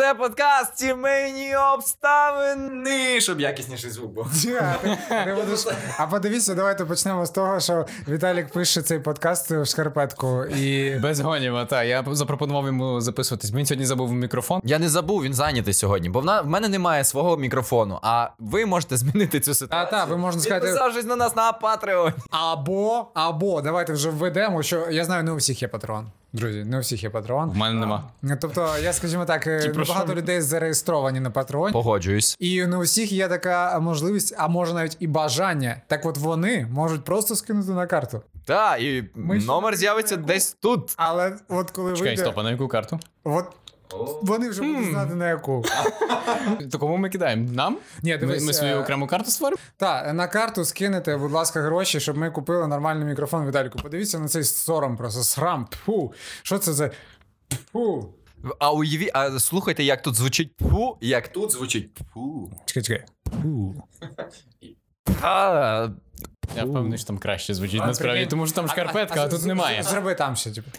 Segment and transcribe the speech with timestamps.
[0.00, 3.20] Це подкаст сімейні обставини.
[3.20, 4.26] Щоб якісніший звук був.
[5.98, 10.98] А подивіться, давайте почнемо з того, що Віталік пише цей подкаст в шкарпетку і.
[11.02, 13.52] Без гонів, та я запропонував йому записуватись.
[13.52, 14.60] Він сьогодні забув мікрофон.
[14.64, 17.98] Я не забув, він зайнятий сьогодні, бо в, в мене немає свого мікрофону.
[18.02, 19.98] А ви можете змінити цю ситуацію.
[20.00, 22.12] та, ви можете сказати- Підписавшись на нас на Patreon.
[22.30, 26.06] Або, або, давайте вже введемо, що я знаю, не у всіх є патрон.
[26.32, 27.50] Друзі, не у всіх є патрон.
[27.50, 28.10] У мене нема.
[28.40, 31.72] Тобто, я скажімо так, е, багато людей зареєстровані на патроні.
[31.72, 32.36] Погоджуюсь.
[32.38, 35.76] І не у всіх є така можливість, а може навіть і бажання.
[35.86, 38.22] Так от вони можуть просто скинути на карту.
[38.44, 40.94] Так, і Ми номер з'явиться десь тут.
[40.96, 43.00] Але от коли Чекай, вийде, стоп, а на яку карту?
[43.24, 43.44] от
[44.22, 45.64] вони вже будуть знати на яку.
[46.70, 47.52] То кому ми кидаємо?
[47.52, 47.78] Нам?
[48.02, 49.58] Ні, Ми, дивись, ми свою е, окрему карту створимо?
[49.76, 53.78] Так, на карту скинете, будь ласка, гроші, щоб ми купили нормальний мікрофон Віталіку.
[53.78, 55.68] Подивіться на цей сором, просто срам.
[55.84, 56.12] Фу.
[56.42, 56.90] Що це за.
[57.72, 58.14] Фу.
[58.58, 62.50] А уяві, а слухайте, як тут звучить пфу, як тут звучить пфу.
[62.64, 63.04] Чекай, чекай.
[63.42, 63.74] Фу.
[65.22, 65.88] А,
[66.56, 69.82] Я впевнений, що там краще звучить насправді, тому що там шкарпетка, а тут немає.
[69.82, 70.70] Зроби там ще, типу.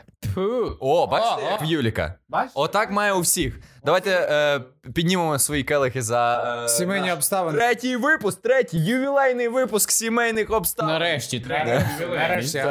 [0.79, 2.13] О, бачите, як в Юліка.
[2.29, 2.51] Бачиш?
[2.55, 3.59] Отак має у всіх.
[3.85, 4.59] Давайте е,
[4.93, 7.57] піднімемо свої келихи за е, Сімейні обставини.
[7.57, 10.93] Третій випуск, третій ювілейний випуск сімейних обставин.
[10.93, 11.85] Нарешті, третій.
[12.09, 12.63] Нарешті,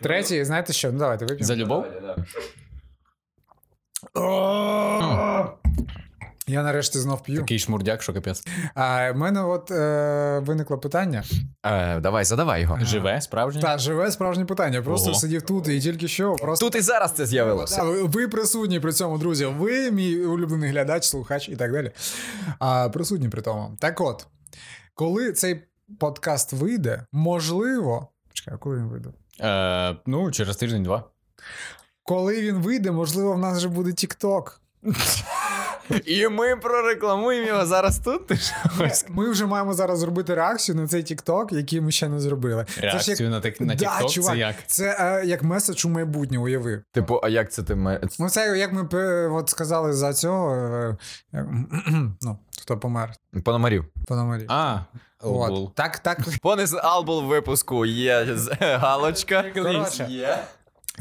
[0.00, 0.92] третій, знаєте що?
[0.92, 1.46] Ну давайте вип'ємо.
[1.46, 1.84] За любов?
[6.46, 7.40] Я нарешті знов п'ю.
[7.40, 8.42] Такий шмурдяк, що капець.
[8.74, 11.24] А в мене от е, виникло питання.
[11.62, 12.78] Е, давай, задавай його.
[12.82, 13.62] Живе, справжнє?
[13.62, 14.82] Та живе справжнє питання.
[14.82, 15.18] Просто Ого.
[15.20, 16.32] сидів тут і тільки що.
[16.32, 17.82] Просто Тут і зараз це з'явилося.
[17.82, 19.44] Ви- ви присутні при цьому, друзі.
[19.46, 21.90] Ви мій улюблений глядач, слухач і так далі.
[22.58, 23.76] А, присутні при тому.
[23.80, 24.26] Так от,
[24.94, 25.62] коли цей
[26.00, 28.08] подкаст вийде, можливо.
[28.32, 29.08] Чекай, коли він вийде?
[29.40, 31.04] Е, ну, через тиждень-два.
[32.02, 34.52] Коли він вийде, можливо, в нас вже буде TikTok.
[36.06, 38.26] І ми прорекламуємо його зараз тут.
[38.26, 38.38] Ти?
[39.08, 42.66] Ми вже маємо зараз зробити реакцію на цей TikTok, який ми ще не зробили.
[42.74, 44.54] Це ж Реакцію на так- на Да, TikTok, чувак, це як?
[44.66, 46.82] Це е, як меседж у майбутнє, уяви.
[46.92, 48.82] Типу, а як це ти ме- Ну, це як ми
[49.28, 50.54] от сказали за цього.
[50.54, 50.96] е,
[51.34, 51.46] е,
[52.22, 53.12] ну, хто помер
[53.44, 53.84] Пономарів.
[54.06, 54.44] по номері.
[54.48, 54.78] А.
[55.20, 55.74] От.
[55.74, 59.44] Так, так, Понес албул випуску є з- галочка.
[59.54, 60.06] Коротше.
[60.10, 60.38] Є.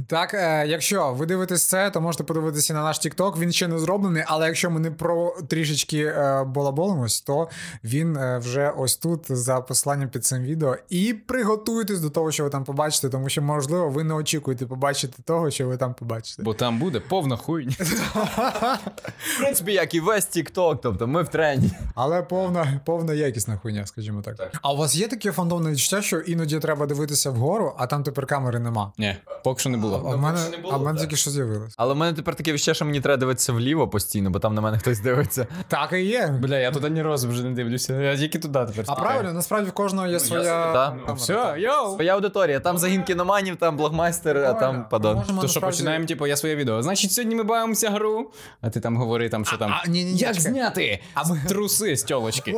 [0.07, 3.39] Так, е, якщо ви дивитесь це, то можете подивитися на наш TikTok.
[3.39, 7.49] Він ще не зроблений, але якщо ми не про трішечки е, балаболимось, то
[7.83, 10.75] він е, вже ось тут за посиланням під цим відео.
[10.89, 15.23] І приготуйтесь до того, що ви там побачите, тому що, можливо, ви не очікуєте побачити
[15.23, 16.43] того, що ви там побачите.
[16.43, 17.75] Бо там буде повна хуйня.
[17.79, 21.71] В принципі, як і весь TikTok, тобто ми в тренді.
[21.95, 24.51] Але повна, повна якісна хуйня, скажімо так.
[24.61, 28.25] А у вас є таке фандомне відчуття, що іноді треба дивитися вгору, а там тепер
[28.25, 28.91] камери нема.
[28.97, 30.17] Ні, поки що не А було.
[30.17, 31.73] в мене, не було, а в мене тільки що з'явилось.
[31.77, 34.61] Але в мене тепер таке відчуття, що мені треба дивитися вліво постійно, бо там на
[34.61, 35.47] мене хтось дивиться.
[35.67, 36.35] Так і є.
[36.41, 38.01] Бля, я туди ні разу вже не дивлюся.
[38.01, 38.85] Я тільки туди тепер.
[38.87, 40.93] А правильно, насправді в кожного є своя.
[41.15, 41.95] Все, йоу.
[41.95, 45.23] Своя аудиторія, там загін кіноманів, там блогмастер, а там падон.
[45.41, 46.83] То що починаємо, типу, я своє відео.
[46.83, 48.31] Значить, сьогодні ми бавимося гру.
[48.61, 49.71] А ти там говори, там що там.
[49.71, 50.99] а, Як зняти
[51.47, 52.55] труси з тьолочки?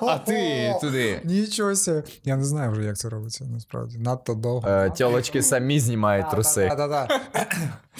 [0.00, 1.20] А ти туди.
[1.24, 2.02] Нічого себе.
[2.24, 3.98] Я не знаю вже, як це робиться, насправді.
[3.98, 4.68] Надто довго.
[4.68, 6.55] Е, Тьолочки самі знімають труси.
[6.64, 7.06] 啊，大大。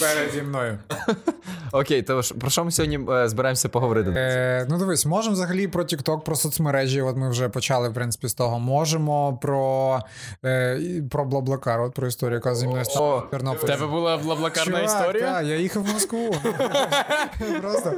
[0.00, 0.78] Переді мною.
[1.72, 4.10] Окей, то ж, про що ми сьогодні е, збираємося поговорити?
[4.16, 7.02] Е, ну дивись, можемо взагалі про TikTok, про соцмережі.
[7.02, 8.58] От ми вже почали, в принципі, з того.
[8.58, 10.00] Можемо про,
[10.44, 10.80] е,
[11.10, 15.32] про Блаблакар, от про історію, яка зі мною стала в В тебе була блаблакарна історія?
[15.32, 16.34] Так, я їхав в Москву.
[17.60, 17.92] Просто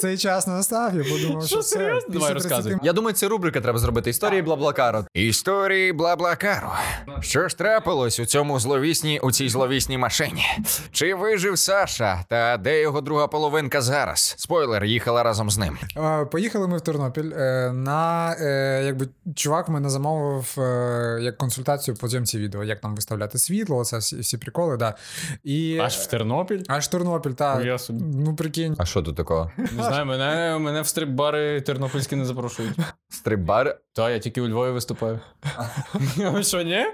[0.00, 1.78] цей час настав, я подумав, що, Що, все.
[1.78, 2.76] Давай, 30 розказуй.
[2.82, 4.10] Я думаю, цю рубрика треба зробити.
[4.10, 5.04] Історії Блаблакару.
[5.14, 6.68] Історії Блаблакару.
[7.20, 10.44] Що ж трапилось у цьому зловісній у цій зловісній машині?
[10.92, 12.24] Чи вижив Саша?
[12.28, 14.34] Та де його друга половинка зараз?
[14.38, 15.78] Спойлер, їхала разом з ним.
[16.30, 17.32] Поїхали ми в Тернопіль.
[17.36, 22.94] е, На е, якби чувак мене замовив е, як консультацію по зйомці відео, як там
[22.94, 24.94] виставляти світло, оце всі, всі приколи, да.
[25.44, 26.62] І Аж в Тернопіль?
[26.68, 27.80] аж Тернопіль, так.
[27.90, 28.74] Ну прикинь.
[28.78, 29.50] А що тут такого?
[29.56, 32.76] Не знаю, мене, мене в стрип-бари тернопільські не запрошують.
[33.10, 33.78] Стрип-бар?
[33.92, 35.20] Та, я тільки у Львові виступаю.
[36.42, 36.86] Що, ні?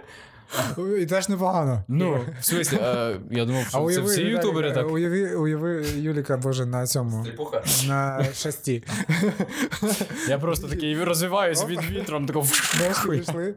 [1.00, 1.84] І теж непогано.
[1.88, 4.90] Ну, в смислі, е, я думав, А що це всі ютубери так.
[4.90, 7.26] Уяви, уяви Юліка, боже, на цьому.
[7.88, 8.84] На шасті.
[10.28, 12.46] Я просто такий розвиваюсь від вітром, такого.
[13.10, 13.54] Пішли.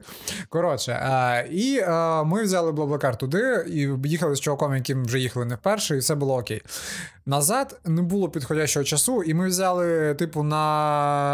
[0.49, 5.45] Коротше, а, і а, ми взяли Блаблакар туди і їхали з чуваком, яким вже їхали
[5.45, 6.61] не вперше, і все було окей.
[7.27, 10.55] Назад не було підходящого часу, і ми взяли, типу, на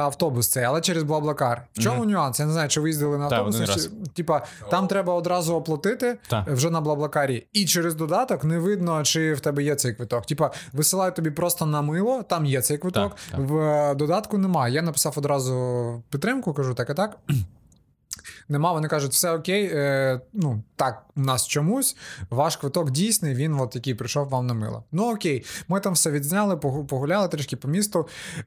[0.03, 1.67] автобус цей, але через Блаблакар.
[1.73, 2.39] В чому нюанс?
[2.39, 3.73] Я не знаю, чи ви їздили на Так, автобусі.
[3.73, 6.47] чи- Типа, там треба одразу оплатити Так.
[6.47, 10.25] вже на Блаблакарі, і через додаток не видно, чи в тебе є цей квиток.
[10.25, 13.15] Типа, висилають тобі просто на мило, там є цей квиток.
[13.31, 13.39] Так.
[13.39, 14.73] В е, додатку немає.
[14.73, 17.17] Я написав одразу підтримку, кажу так і так.
[18.51, 21.95] Нема, вони кажуть, все окей, е, ну так, у нас чомусь,
[22.29, 24.83] ваш квиток дійсний, він от який прийшов вам на мило.
[24.91, 28.07] Ну окей, ми там все відзняли, погуляли трішки по місту.
[28.37, 28.43] Е,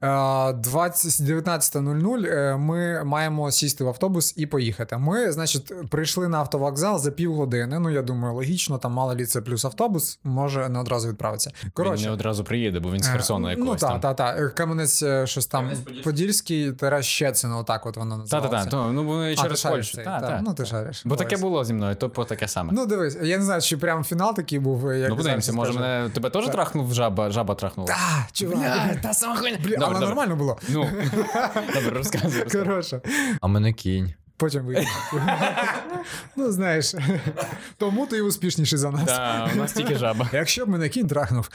[0.53, 4.97] 20 19.00 е, ми маємо сісти в автобус і поїхати.
[4.97, 7.79] Ми, значить, прийшли на автовокзал за півгодини.
[7.79, 11.50] Ну, я думаю, логічно, там мало лі це плюс автобус, може не одразу відправитися.
[11.79, 14.00] Він не одразу приїде, бо він з Е, Херсона Ну, якогось так, там.
[14.00, 14.55] так, так.
[14.55, 15.71] Кам'янець е, щось там
[16.05, 19.94] Подільський Тарас Щецин, отак от воно Та-та-та, ну вони А, через Польщу.
[19.94, 20.69] Цей, Та, та, та, ну ти та.
[20.69, 21.02] шариш.
[21.05, 22.73] Бо таке було зі мною, то по таке саме.
[22.73, 24.93] Ну дивись, я не знаю, чи прям фінал такий був.
[24.94, 27.91] Як Ну, подивимося, може мене тебе теж трахнув жаба, жаба трахнула.
[27.93, 29.00] А, чувак.
[29.02, 29.58] та сама хуйня.
[29.64, 30.58] Бля, але нормально було.
[30.69, 30.81] Ну,
[31.75, 32.43] добре, розказуй.
[32.43, 32.64] розказуй.
[32.64, 33.00] Коротше,
[33.41, 34.12] А мене кінь.
[34.37, 34.87] Потім вийде.
[36.37, 36.95] ну, знаєш,
[37.79, 39.05] тому ти і успішніший за нас.
[39.05, 40.29] Та, у нас тільки жаба.
[40.33, 41.49] Якщо б мене кінь трахнув,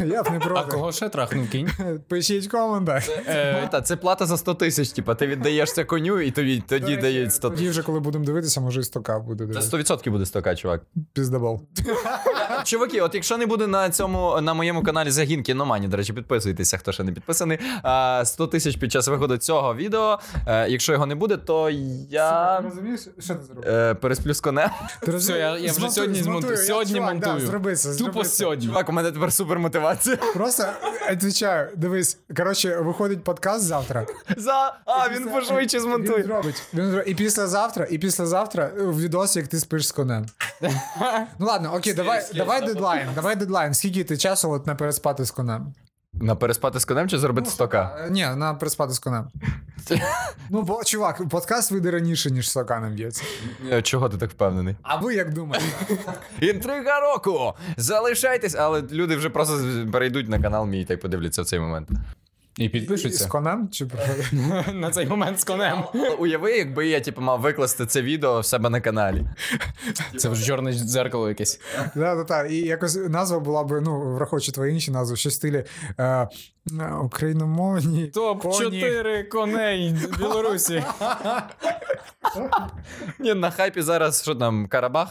[0.00, 1.70] я б не А кого ще трахнув кінь?
[2.08, 3.08] Пишіть в коментах.
[3.08, 4.88] Е, Та це плата за 100 тисяч.
[4.90, 8.60] Типа, ти віддаєш це коню, і тобі тоді дають 100 Тоді вже, коли будемо дивитися,
[8.60, 9.94] може і 100к буде Це дивитися.
[9.94, 10.82] 100% буде 100к, чувак.
[11.12, 11.62] Піздабол.
[12.64, 16.78] Чуваки, от якщо не буде на цьому на моєму каналі Загін Кіномані, до речі, підписуйтеся,
[16.78, 17.58] хто ще не підписаний.
[17.82, 20.18] А, 100 тисяч під час виходу цього відео.
[20.46, 21.65] Е, Якщо його не буде, то
[22.10, 23.64] я Розумієш, що ти зробив?
[23.74, 24.70] е, пересплю з конем.
[25.08, 26.56] Все, я, я вже сьогодні змонтую.
[26.56, 27.46] Сьогодні чувак, да, монтую.
[27.46, 28.30] зроби це, зроби Тупо це.
[28.30, 28.66] сьогодні.
[28.66, 30.16] Чувак, у мене тепер супер мотивація.
[30.16, 30.66] Просто
[31.10, 34.06] відповідаю, дивись, коротше, виходить подкаст завтра.
[34.36, 36.22] За а він пошвидше Він змонтує.
[36.22, 36.62] зробить.
[36.74, 37.08] Він зробить.
[37.08, 40.26] І післязавтра, і післязавтра в відос, як ти спиш з конем.
[41.38, 43.08] ну ладно, окей, давай, давай дедлайн.
[43.14, 43.74] Давай дедлайн.
[43.74, 45.74] Скільки ти часу от на переспати з конем?
[46.20, 47.90] На переспати з конем чи зробити 100к?
[48.06, 49.28] Е, Ні, на переспати з конем.
[50.50, 53.22] ну, бо, чувак, подкаст вийде раніше, ніж стока нам б'ється.
[53.82, 54.76] Чого ти так впевнений?
[54.82, 55.66] А ви як думаєте?
[56.40, 57.52] Інтрига року!
[57.76, 59.60] Залишайтесь, але люди вже просто
[59.92, 61.88] перейдуть на канал мій та й подивляться в цей момент.
[62.58, 63.68] І З підпишуться конем?
[63.68, 63.86] Чи
[64.72, 65.84] на цей момент з конем.
[66.18, 69.26] Уяви, якби я типу, мав викласти це відео в себе на каналі.
[70.16, 71.60] Це вже чорне дзеркало якесь.
[71.76, 72.50] Так, так, так.
[72.50, 75.64] І якось назва була б, ну, враховуючи твої інші назви, що в стилі
[75.98, 76.28] е,
[77.02, 78.06] україномовні.
[78.06, 78.80] Топ коні.
[78.80, 80.84] 4 коней Білорусі.
[83.18, 85.08] Ні, на хайпі зараз що там, Карабах?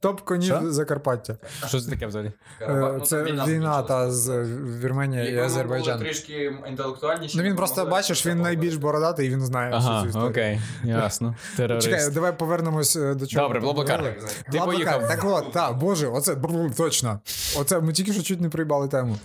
[0.00, 0.72] Топ конів?
[0.72, 1.36] Закарпаття.
[1.66, 2.32] Що це таке взагалі?
[2.60, 4.46] Е, Це війна та з е,
[4.82, 5.98] Вірменія і Азербайджан.
[5.98, 7.38] трішки інтелектуальніші.
[7.38, 10.30] Ну він просто бачиш, він найбільш бородатий, і він знає всю цю історію.
[10.30, 11.34] окей, ясно.
[11.56, 13.44] Чекай, давай повернемось е, до чого.
[13.46, 14.14] Добре, Блаблакар.
[14.52, 15.08] Ти поїхав.
[15.08, 16.36] Так от, так, боже, оце
[16.76, 17.20] точно.
[17.58, 19.16] Оце ми тільки що чуть не приїбали тему.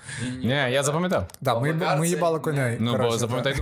[0.44, 1.28] Ні, я запам'ятав.
[1.74, 2.78] Ми, ми їбали коней.
[2.80, 3.56] Ну, бо коротше, запам'ятай.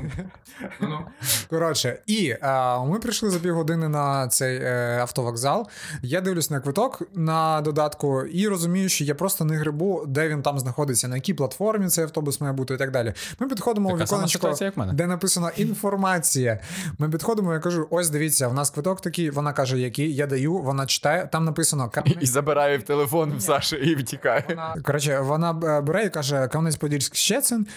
[1.49, 5.67] Коротше, і е, ми прийшли за півгодини на цей е, автовокзал.
[6.01, 10.41] Я дивлюсь на квиток на додатку і розумію, що я просто не грибу, де він
[10.41, 13.13] там знаходиться, на якій платформі цей автобус має бути і так далі.
[13.39, 14.93] Ми підходимо у віконечко, як мене.
[14.93, 16.59] де написано інформація.
[16.97, 19.29] Ми підходимо, я кажу: ось дивіться, в нас квиток такий.
[19.29, 21.29] Вона каже, який я даю, вона читає.
[21.31, 21.91] Там написано
[22.21, 24.73] І забираю в телефон в Саші і втікає.
[24.83, 27.67] Коротше, вона е, бере і каже: Кам'янець Подільськ Щецин.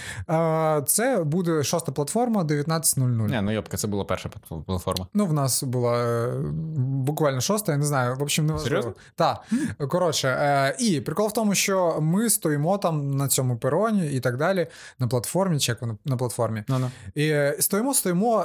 [0.87, 3.29] Це буде шоста платформа 19.00.
[3.29, 4.31] Ні, ну йопка, це була перша
[4.67, 5.07] платформа.
[5.15, 6.33] Ну, в нас була е,
[6.77, 8.17] буквально шоста, я не знаю.
[8.17, 8.59] В общем, не.
[8.59, 8.95] Серйозно?
[9.15, 9.45] Так.
[9.89, 14.37] Коротше, е, і прикол в тому, що ми стоїмо там на цьому пероні і так
[14.37, 14.67] далі,
[14.99, 16.65] на платформі, чи як воно на платформі.
[16.69, 16.91] Ну, ну.
[17.15, 18.45] І е, стоїмо, стоїмо,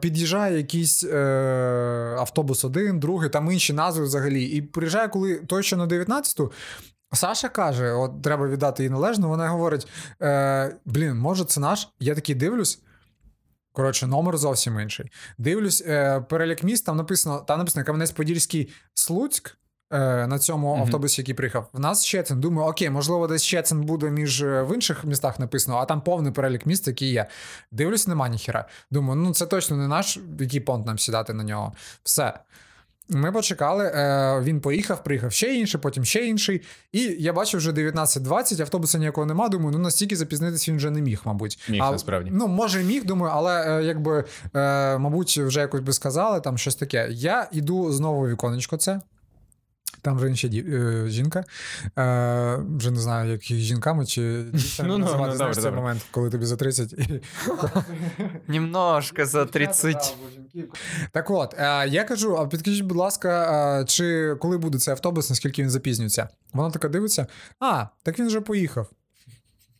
[0.00, 1.04] під'їжджає якийсь
[2.18, 4.44] автобус один, другий, там інші назви взагалі.
[4.44, 6.52] І приїжджає, коли той, що на 19-ту.
[7.14, 9.28] Саша каже: от треба віддати їй належно.
[9.28, 9.86] Вона говорить:
[10.22, 11.88] е, блін, може, це наш?
[12.00, 12.80] Я такий дивлюсь.
[13.72, 15.10] Коротше, номер зовсім інший.
[15.38, 19.56] Дивлюсь, е, перелік міст, там написано, там написано Кам'янець-Подільський Слуцьк.
[19.92, 22.40] е, На цьому автобусі, який приїхав, в нас Щецин.
[22.40, 26.32] Думаю, окей, можливо, десь Щецин буде між е, в інших містах написано, а там повний
[26.32, 27.26] перелік міст, які є.
[27.70, 28.68] Дивлюсь, нема ніхіра.
[28.90, 31.72] Думаю, ну це точно не наш, який понт нам сідати на нього.
[32.02, 32.34] Все.
[33.08, 36.62] Ми почекали, е, він поїхав, приїхав ще інший, потім ще інший.
[36.92, 39.48] І я бачив вже 19.20, автобуса ніякого нема.
[39.48, 41.58] Думаю, ну настільки запізнитись він вже не міг, мабуть.
[41.68, 42.30] Міг, а, насправді.
[42.32, 46.76] Ну, може, міг, думаю, але е, якби, е, мабуть, вже якось би сказали, там щось
[46.76, 47.08] таке.
[47.10, 49.00] Я йду знову віконечко це.
[50.04, 51.44] Там вже інша дів- е, жінка.
[51.98, 55.54] Е, вже не знаю, як їх жінками чи дівчатами Ну, ну, називати, ну, знаєш, добре,
[55.54, 55.80] цей добре.
[55.80, 56.94] момент, коли тобі за 30.
[58.48, 60.16] Німножко за 30.
[61.12, 63.30] Так от, е, я кажу: а підкажіть, будь ласка,
[63.80, 66.28] е, чи коли буде цей автобус, наскільки він запізнюється?
[66.52, 67.26] Вона така дивиться:
[67.60, 68.90] а, так він вже поїхав.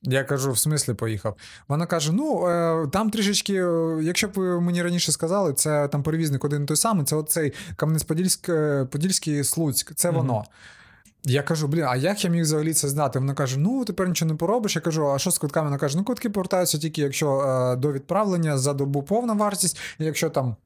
[0.06, 1.36] Я кажу, в смислі поїхав.
[1.68, 6.02] Вона каже: ну е, там трішечки, е, якщо б ви мені раніше сказали, це там
[6.02, 10.16] перевізник один і той самий, це оцей Кам'янець-Подільськ, е, Подільський Слуцьк, це Мгм.
[10.16, 10.44] воно.
[11.26, 13.18] Я кажу, блін, а як я міг взагалі це знати?
[13.18, 14.76] Вона каже: ну тепер нічого не поробиш.
[14.76, 15.66] Я кажу, а що з квитками?
[15.66, 20.04] Вона каже, ну квитки повертаються тільки якщо е, до відправлення за добу повна вартість, і
[20.04, 20.56] якщо там.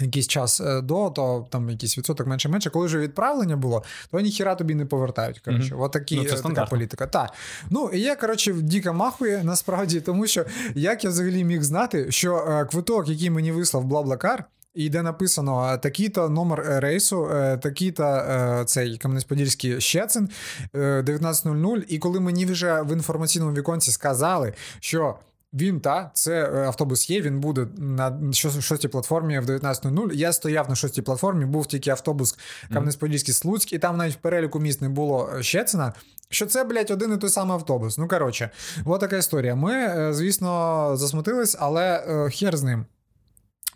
[0.00, 2.70] Якийсь час е, до, то там якийсь відсоток менше-менше.
[2.70, 5.38] Коли вже відправлення було, то ніхіра тобі не повертають.
[5.38, 5.82] Коротше, Мгм.
[5.82, 7.06] от такі, Ну, це е, така політика.
[7.06, 7.32] Так.
[7.70, 12.36] Ну і я, коротше, діка махує насправді, тому що як я взагалі міг знати, що
[12.36, 17.28] е, квиток, який мені вислав Блаблакар, і де написано такий-то номер рейсу,
[17.62, 20.28] такий-то цей Кам'янець-Подільський Щецин
[20.74, 21.84] е, 19.00.
[21.88, 25.14] І коли мені вже в інформаційному віконці сказали, що.
[25.52, 27.20] Він та це е, автобус є.
[27.20, 30.12] Він буде на шостій платформі в 19.00.
[30.12, 32.38] Я стояв на шостій платформі, був тільки автобус
[32.70, 35.92] Кам'янець-Подільський Слуцьк, і там навіть в переліку міст не було е, Щецина.
[36.28, 37.98] Що це, блядь, один і той самий автобус.
[37.98, 38.50] Ну коротше,
[38.84, 39.54] от така історія.
[39.54, 42.86] Ми, е, звісно, засмутились, але хер з ним.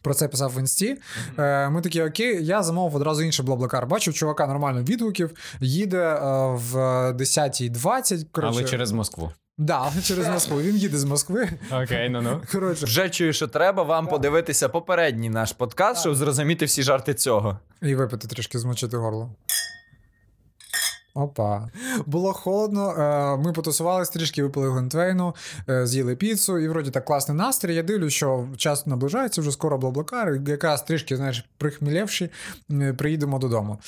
[0.02, 0.96] Про це писав в інсті.
[1.38, 3.86] Е, Ми такі, окей, я замовив одразу інший блаблакар.
[3.86, 5.30] Бачив, чувака нормально відгуків,
[5.60, 6.18] їде е,
[6.54, 6.74] в
[7.12, 8.26] 10.20.
[8.32, 9.32] Коротше, Але через Москву.
[9.58, 10.60] Да, але через Москву.
[10.60, 11.48] Він їде з Москви.
[11.82, 12.42] Окей, ну ну.
[12.52, 17.58] Коротше, Вже чую, що треба вам подивитися попередній наш подкаст, щоб зрозуміти всі жарти цього.
[17.82, 19.30] І випити трішки змочити горло.
[21.14, 21.68] Опа.
[22.06, 22.90] Було холодно.
[22.90, 25.34] е, Ми потусувались трішки, випили глинтвейну,
[25.68, 27.74] е, з'їли піцу, і вроді так класний настрій.
[27.74, 32.30] Я дивлюсь, що час наближається, вже скоро блаблакар, якраз трішки, знаєш, прихмілевши,
[32.70, 33.78] е, приїдемо додому.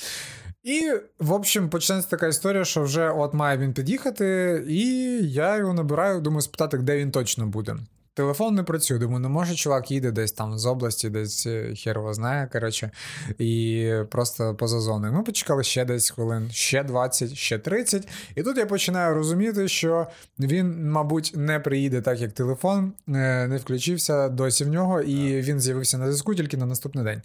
[0.63, 4.85] І, в общем, почнеться така історія, що вже от має він під'їхати, і
[5.31, 7.75] я його набираю, думаю, спитати, де він точно буде.
[8.15, 11.97] Телефон не працює, думаю, не може чувак їде десь там з області, десь е, хер
[11.97, 12.91] його знає, коротше,
[13.37, 15.13] і просто поза зоною.
[15.13, 18.07] Ми почекали ще десь хвилин, ще 20, ще 30.
[18.35, 20.07] І тут я починаю розуміти, що
[20.39, 25.59] він, мабуть, не приїде так, як телефон, е, не включився досі в нього, і він
[25.59, 27.21] з'явився на зв'язку тільки на наступний день.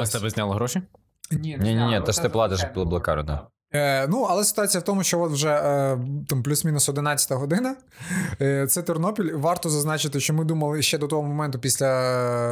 [0.00, 0.82] А з тебе зняло гроші?
[1.30, 3.46] Ні, Ні, ні, ні, то ж ти платиш блаблакару, да.
[3.76, 7.76] Е, ну, але ситуація в тому, що от вже е, там плюс-мінус 11 година.
[8.40, 9.32] Е, це Тернопіль.
[9.34, 11.86] Варто зазначити, що ми думали ще до того моменту після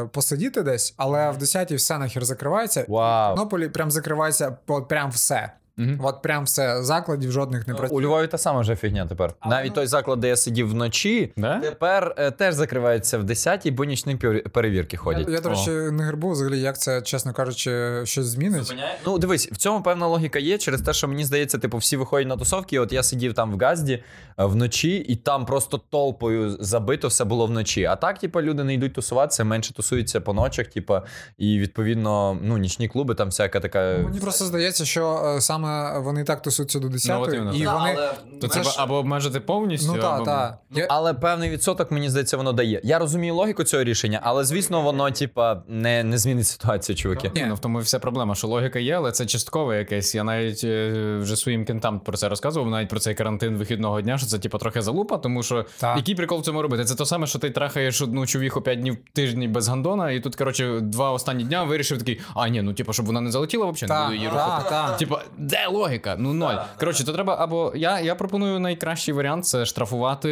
[0.01, 2.85] е, посидіти десь, але в 10-й все нахер закривається.
[2.89, 4.51] В Тернополі прям закривається
[4.89, 5.51] прям все.
[5.77, 5.99] Мгм.
[6.03, 6.83] От прям все.
[6.83, 7.97] Закладів жодних не працює.
[7.97, 9.33] У Львові та сама вже фігня тепер.
[9.45, 11.59] Навіть той заклад, де я сидів вночі, Да?
[11.59, 14.15] тепер е, теж закривається в 10-й, бо нічні
[14.51, 15.29] перевірки ходять.
[15.29, 18.75] Я, до речі, не гербу взагалі, як це, чесно кажучи, щось змінить.
[19.05, 22.27] Ну, дивись, в цьому певна логіка є через те, що мені здається, типу, всі виходять
[22.27, 22.79] на тусовки.
[22.79, 24.03] От я сидів там в Газді
[24.39, 27.83] е, вночі, і там просто толпою забито все було вночі.
[27.85, 30.99] А так, типу, люди не йдуть тусуватися, менше тусуються по ночах, типу,
[31.37, 33.97] і відповідно, ну, нічні клуби, там всяка така.
[34.03, 37.97] Мені просто здається, що е, саме вони так тусуються до 10 Ну, і вони.
[38.41, 40.25] То Це ж- або обмежити повністю, Ну так, або...
[40.25, 40.57] так.
[40.71, 40.87] Я...
[40.89, 42.81] Але певний відсоток, мені здається, воно дає.
[42.83, 47.31] Я розумію логіку цього рішення, але звісно, воно, типа, не, не змінить ситуацію, чуваки.
[47.35, 50.15] Ні, ну в тому і вся проблема, що логіка є, але це часткове якесь.
[50.15, 54.17] Я навіть е, вже своїм кентам про це розказував, навіть про цей карантин вихідного дня,
[54.17, 56.85] що це типу трохи залупа, тому що який прикол в цьому робити?
[56.85, 60.35] Це то саме, що ти трахаєш одну човіху 5 днів тижні без гандона, і тут,
[60.35, 63.99] коротше, два останні дня вирішив такий, а ні, ну типу, щоб вона не залетіла, взагалі
[63.99, 64.99] не буду її рухати.
[64.99, 65.21] Типа,
[65.55, 66.15] де логіка?
[66.19, 66.55] Ну ноль.
[66.79, 70.29] Коротше, то треба або я, я пропоную найкращий варіант це штрафувати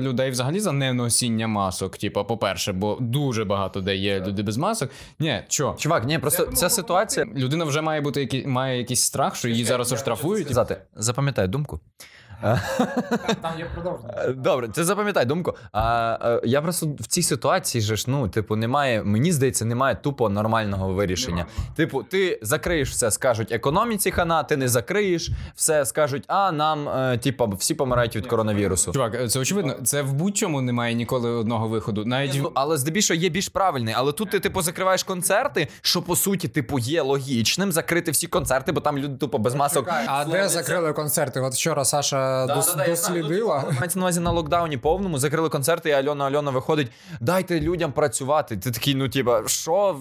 [0.00, 1.96] людей взагалі за неносіння масок.
[1.98, 4.90] Типа, по-перше, бо дуже багато де є люди без масок.
[5.18, 5.74] Ні, чо?
[5.78, 7.26] Чувак, ні, просто ця ситуація.
[7.36, 10.44] Людина вже має бути які, має якийсь страх, що її зараз оштрафують.
[10.44, 11.80] Сказати, запам'ятай думку.
[12.42, 14.14] Там є продовження.
[14.16, 15.54] Е, Добре, ти запам'ятай думку.
[15.72, 19.94] А е, я просто в цій ситуації же ж, ну, типу, немає, мені здається, немає
[19.94, 21.46] тупо нормального вирішення.
[21.76, 27.18] Типу, ти закриєш все, скажуть економіці хана, ти не закриєш, все скажуть, а нам, е,
[27.18, 28.92] типу, всі помирають від коронавірусу.
[28.92, 29.72] Чувак, це очевидно.
[29.84, 32.04] Це в будь-чому немає ніколи одного виходу.
[32.04, 33.94] Навіть Ну, але здебільшого є більш правильний.
[33.96, 38.72] Але тут ти, типу, закриваєш концерти, що по суті, типу, є логічним закрити всі концерти,
[38.72, 39.88] бо там люди тупо без масок.
[40.06, 41.40] А де закрили концерти?
[41.40, 43.64] От вчора Саша дос- дослідила.
[43.78, 46.90] Мається на увазі на локдауні повному, закрили концерти, і Альона Альона виходить.
[47.20, 48.56] Дайте людям працювати.
[48.56, 49.96] Ти такий, ну типа, що?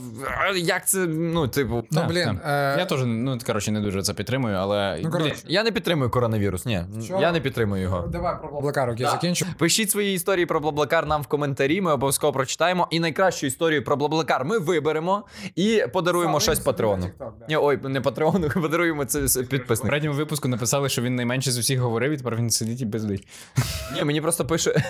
[0.56, 0.98] Як це?
[1.08, 1.84] Ну, типу.
[1.92, 5.64] Ну, блін, е, я теж ну коротше не дуже це підтримую, але Ну, блін, Я
[5.64, 6.66] не підтримую коронавірус.
[6.66, 7.18] Ні, Що?
[7.22, 8.08] я не підтримую його.
[8.08, 9.46] Давай про Блаблакар, я закінчу.
[9.58, 11.82] Пишіть свої історії про Блаблакар нам в коментарі.
[11.82, 12.88] Ми обов'язково прочитаємо.
[12.92, 15.24] І найкращу історію про Блаблакар ми виберемо
[15.56, 17.06] і подаруємо щось Патреону.
[17.50, 19.82] Ні, ой, не Патреону, подаруємо це це в підписник.
[19.82, 23.28] попередньому випуску написали, що він найменше з усіх говорив, і тепер він сидить і бездить.
[23.94, 24.84] Ні, мені просто пише.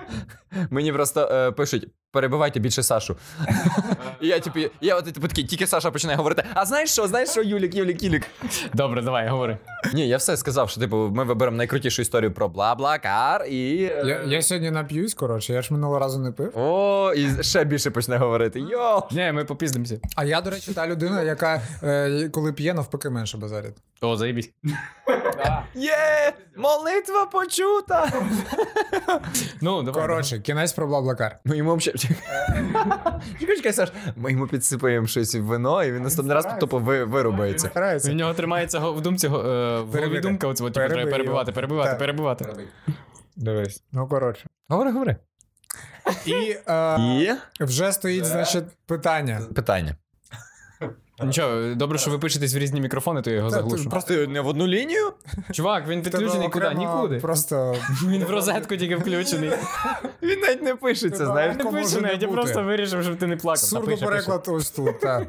[0.70, 1.88] Мені просто е, пишуть.
[2.18, 3.16] Перебивайте більше Сашу.
[4.20, 6.44] І я, типу, я от типу, такий, тільки Саша починає говорити.
[6.54, 8.26] А знаєш що, знаєш що, Юлік, Юлік, Юлік.
[8.74, 9.58] Добре, давай, говори.
[9.94, 13.76] Ні, я все сказав, що типу, ми виберемо найкрутішу історію про бла-бла-кар і.
[13.80, 16.58] Я, я сьогодні нап'юсь, коротше, я ж минулого разу не пив.
[16.58, 18.60] О, і ще більше почне говорити.
[18.60, 19.08] Йо!
[19.10, 20.00] Ні, ми попіздимося.
[20.16, 23.76] А я, до речі, та людина, яка е, коли п'є, навпаки менше базарить.
[24.00, 24.50] О, заїбісь.
[25.74, 26.32] Є!
[26.56, 28.12] Молитва почута!
[29.60, 30.02] Ну, давай.
[30.02, 31.38] Коротше, кінець про Блаблакар.
[31.44, 31.97] Ми йому взагалі.
[33.40, 33.92] Чекай, чекай, Саш.
[34.16, 37.70] Ми йому підсипаємо щось в вино, і він наступний раз тупо ви- вирубається.
[38.04, 42.44] В нього тримається в думці е, в голові думка, оце типу, треба перебивати, перебивати, перебивати.
[43.36, 43.82] Дивись.
[43.92, 44.46] Ну, коротше.
[44.68, 45.16] Говори, говори.
[46.26, 49.40] І е, І вже стоїть, значить, питання.
[49.54, 49.96] питання.
[51.24, 53.90] Нічого, добре, що ви пишетесь в різні мікрофони, то я його Та, заглушу.
[53.90, 55.12] Просто не в одну лінію?
[55.52, 56.74] Чувак, він Тебе підключений куди?
[56.74, 57.18] Нікуди.
[57.18, 59.50] Просто Він в розетку тільки включений.
[60.22, 61.56] Він навіть не пишеться, знаєш.
[61.56, 63.60] Не пише навіть, я просто вирішив, щоб ти не плакав.
[63.60, 64.10] Та сурдо пише, пише.
[64.10, 65.00] переклад ось тут.
[65.00, 65.26] Так.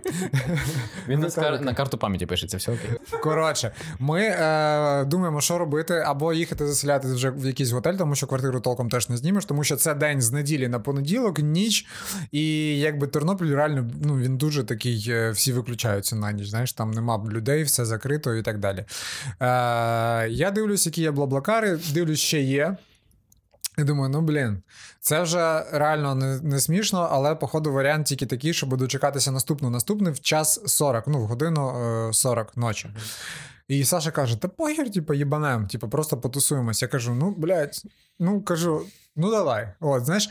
[1.07, 1.19] Він
[1.61, 3.19] на, карту пам'яті пишеться, все окей.
[3.21, 8.27] Коротше, ми е, думаємо, що робити, або їхати заселятися вже в якийсь готель, тому що
[8.27, 11.85] квартиру толком теж не знімеш, тому що це день з неділі на понеділок, ніч.
[12.31, 16.49] І якби Тернопіль реально ну він дуже такий, е, всі виключаються на ніч.
[16.49, 18.85] Знаєш, там нема людей, все закрито і так далі.
[19.39, 22.77] Е, я дивлюсь, які є блаблакари, дивлюсь, ще є.
[23.77, 24.61] І думаю, ну блін,
[24.99, 30.13] це вже реально не, не смішно, але походу варіант тільки такий, щоб дочекатися наступного наступний
[30.13, 31.69] в час 40, ну в годину
[32.09, 32.89] е, 40 ночі.
[33.67, 36.81] І Саша каже: Та похер, типу, їбанем, типу, просто потусуємось.
[36.81, 37.83] Я кажу: ну, блядь,
[38.19, 39.73] ну кажу, ну давай.
[39.79, 40.29] От, знаєш.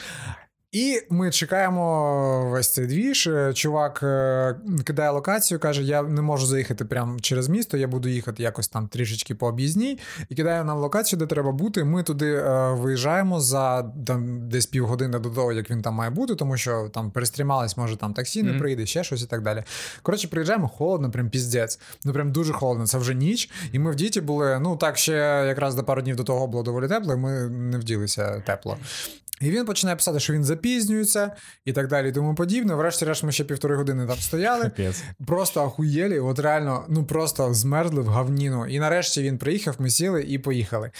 [0.72, 3.26] І ми чекаємо весь цей двіж.
[3.26, 8.08] Е, Чувак е, кидає локацію, каже: Я не можу заїхати прямо через місто, я буду
[8.08, 9.98] їхати якось там трішечки по об'їзній.
[10.28, 11.84] І кидає нам локацію, де треба бути.
[11.84, 16.34] Ми туди е, виїжджаємо за там, десь півгодини до того, як він там має бути,
[16.34, 19.62] тому що там перестрімались, може там таксі не прийде, ще щось і так далі.
[20.02, 21.80] Коротше, приїжджаємо, холодно, прям піздець.
[22.04, 22.86] Ну прям дуже холодно.
[22.86, 23.50] Це вже ніч.
[23.72, 24.58] І ми в діті були.
[24.60, 25.12] Ну так ще
[25.46, 28.76] якраз до пару днів до того було доволі тепло, і ми не вділися тепло.
[29.40, 31.30] І він починає писати, що він запізнюється
[31.64, 32.74] і так далі, і тому подібне.
[32.74, 34.62] Врешті-решт ми ще півтори години там стояли.
[34.62, 35.04] Капець.
[35.26, 38.66] Просто ахуєлі, от реально, ну просто змерзли в гавніну.
[38.66, 40.90] І нарешті він приїхав, ми сіли і поїхали.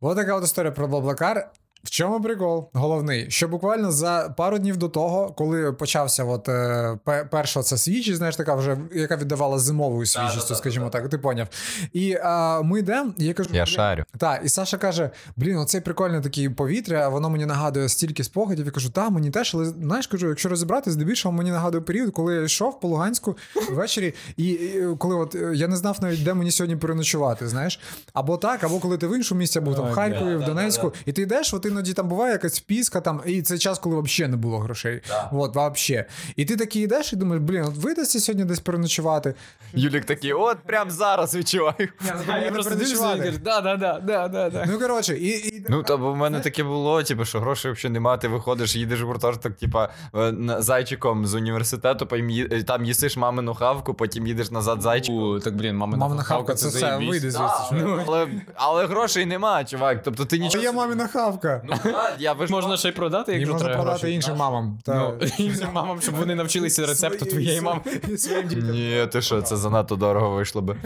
[0.00, 1.50] Ось така от історія про Блаблакар.
[1.88, 2.70] В чому прикол?
[2.72, 6.98] Головний, що буквально за пару днів до того, коли почався от, е,
[7.30, 11.48] перша ця свіжість, знаєш, така вже, яка віддавала зимовою свіжістю, скажімо так, ти поняв.
[11.92, 14.04] І а, ми йдемо, і я кажу, Я шарю.
[14.18, 18.66] так, і Саша каже: блін, оцей прикольне таке повітря, воно мені нагадує стільки спогадів.
[18.66, 22.34] Я кажу, та, мені теж, але знаєш, кажу, якщо розібратись, здебільшого мені нагадує період, коли
[22.34, 23.36] я йшов по Луганську
[23.70, 27.80] ввечері, і, і коли от е, я не знав навіть, де мені сьогодні переночувати, знаєш.
[28.12, 31.12] Або так, або коли ти в іншому місці був там в Харкові, в Донецьку, і
[31.12, 34.36] ти йдеш, от іноді там буває якась піска, там, і це час, коли взагалі не
[34.36, 35.00] було грошей.
[35.32, 36.04] От, вообще.
[36.36, 39.34] І ти такий йдеш і думаєш, блін, от видасться сьогодні десь переночувати.
[39.74, 41.88] Юлік такий, от прям зараз відчуваю.
[42.28, 44.66] А я просто дивлюся да, да, да, да, да, да.
[44.68, 47.92] Ну, коротше, і, і Ну, та бо в мене таке було, типу, що грошей взагалі
[47.92, 53.54] немає, ти виходиш, їдеш в гуртожиток, типа, е, зайчиком з університету, потім там їсиш мамину
[53.54, 55.40] хавку, потім їдеш назад зайчиком.
[55.40, 57.86] Так, блін, мамина, мамина хавка, це все вийде звідси.
[58.06, 60.02] Але, але грошей нема, чувак.
[60.02, 60.64] Тобто ти нічого.
[60.64, 61.57] є маміна хавка.
[61.64, 63.82] Ну, так, я ви ж Можна ще й продати, якщо можна треба.
[63.82, 64.14] продати грошей.
[64.14, 64.78] іншим мамам.
[64.84, 64.94] Та...
[64.94, 67.80] Ну, іншим мамам, щоб вони навчилися рецепту твоєї мами.
[68.18, 68.70] Своїм дітям.
[68.70, 70.76] Ні, ти що, це занадто дорого вийшло би.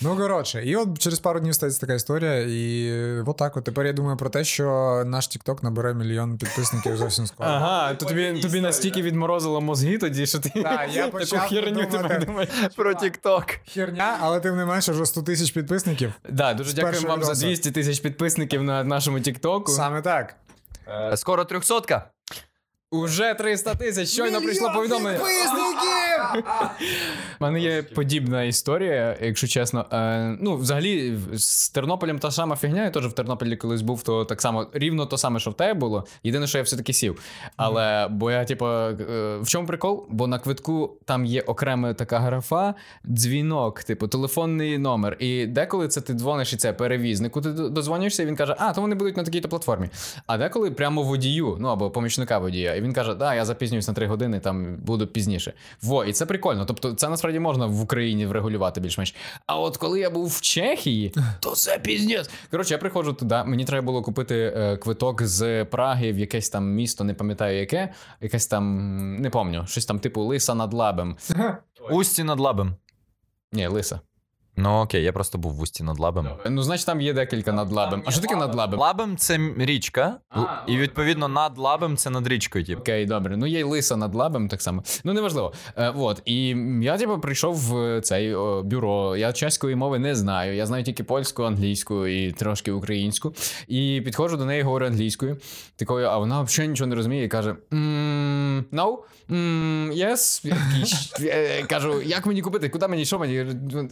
[0.00, 2.92] Ну, коротше, і от через пару днів стається така історія, і
[3.26, 3.64] от так от.
[3.64, 4.64] Тепер я думаю про те, що
[5.06, 7.48] наш TikTok набере мільйон підписників зовсім скоро.
[7.48, 11.72] Ага, то тобі, тобі настільки відморозило мозги тоді, що ти Так, я таку почав херню
[11.72, 11.98] думати.
[11.98, 12.50] тепер думаєш.
[12.76, 13.44] Про Тік-Ток.
[13.74, 16.12] Херня, але тим не менше вже 100 тисяч підписників.
[16.30, 17.46] Да, дуже дякуємо першого вам за разу.
[17.46, 19.20] 200 тисяч підписників на нашому
[19.58, 19.72] Тіктоку.
[19.72, 20.34] Саме так.
[20.88, 22.10] Е, Скоро трьохсотка.
[22.90, 24.08] Уже 300 тисяч.
[24.08, 25.18] Щойно прийшло повідомлення.
[25.18, 26.11] Підписників!
[27.40, 29.86] У мене є подібна історія, якщо чесно.
[29.92, 32.84] Е, ну, взагалі, з Тернополем та сама фігня.
[32.84, 35.74] Я теж в Тернополі колись був, то так само рівно то саме, що в тебе
[35.74, 36.04] було.
[36.22, 37.22] Єдине, що я все-таки сів.
[37.56, 38.92] Але бо я, типу, е,
[39.40, 40.06] в чому прикол?
[40.10, 42.74] Бо на квитку там є окрема така графа,
[43.06, 45.16] дзвінок, типу, телефонний номер.
[45.18, 48.80] І деколи це ти дзвониш і це перевізнику, ти дозвонишся, і він каже, а, то
[48.80, 49.88] вони будуть на такій-то платформі.
[50.26, 52.74] А деколи прямо водію, ну або помічника водія.
[52.74, 55.52] І він каже, да, я запізнююсь на 3 години, там буду пізніше.
[55.82, 56.64] Во, і це прикольно.
[56.64, 59.14] Тобто, це насправді можна в Україні врегулювати більш-менш.
[59.46, 62.30] А от коли я був в Чехії, то це піздець.
[62.50, 63.42] Коротше, я приходжу туди.
[63.46, 67.92] Мені треба було купити е, квиток з Праги в якесь там місто, не пам'ятаю яке,
[68.20, 71.16] якесь там, не пам'ятаю, щось там типу Лиса над Лабем.
[71.90, 72.76] Усті над лабем.
[73.52, 74.00] Ні, Лиса.
[74.56, 76.28] Ну окей, я просто був в усті над лабем.
[76.50, 78.02] Ну, значить, там є декілька над лабем.
[78.06, 78.80] А що таке над лабем?
[78.80, 80.18] Лабем це річка,
[80.66, 82.64] і відповідно над лабем це над річкою.
[82.64, 82.80] Типу.
[82.80, 83.36] Окей, добре.
[83.36, 84.82] Ну, є й лиса над лабем, так само.
[85.04, 85.52] Ну, неважливо.
[85.76, 86.22] Е, от.
[86.24, 86.48] І
[86.82, 89.16] я, типу, прийшов в цей о, бюро.
[89.16, 90.56] Я чеської мови не знаю.
[90.56, 93.34] Я знаю тільки польську, англійську і трошки українську.
[93.68, 95.36] І підходжу до неї, говорю англійською.
[95.76, 98.96] Такою, а вона взагалі нічого не розуміє і каже: «М, No,
[99.32, 100.46] м, yes.
[100.46, 102.68] Я такий, «Щ- е, Кажу, як мені купити?
[102.68, 103.04] Куди мені?
[103.04, 103.46] Що мені?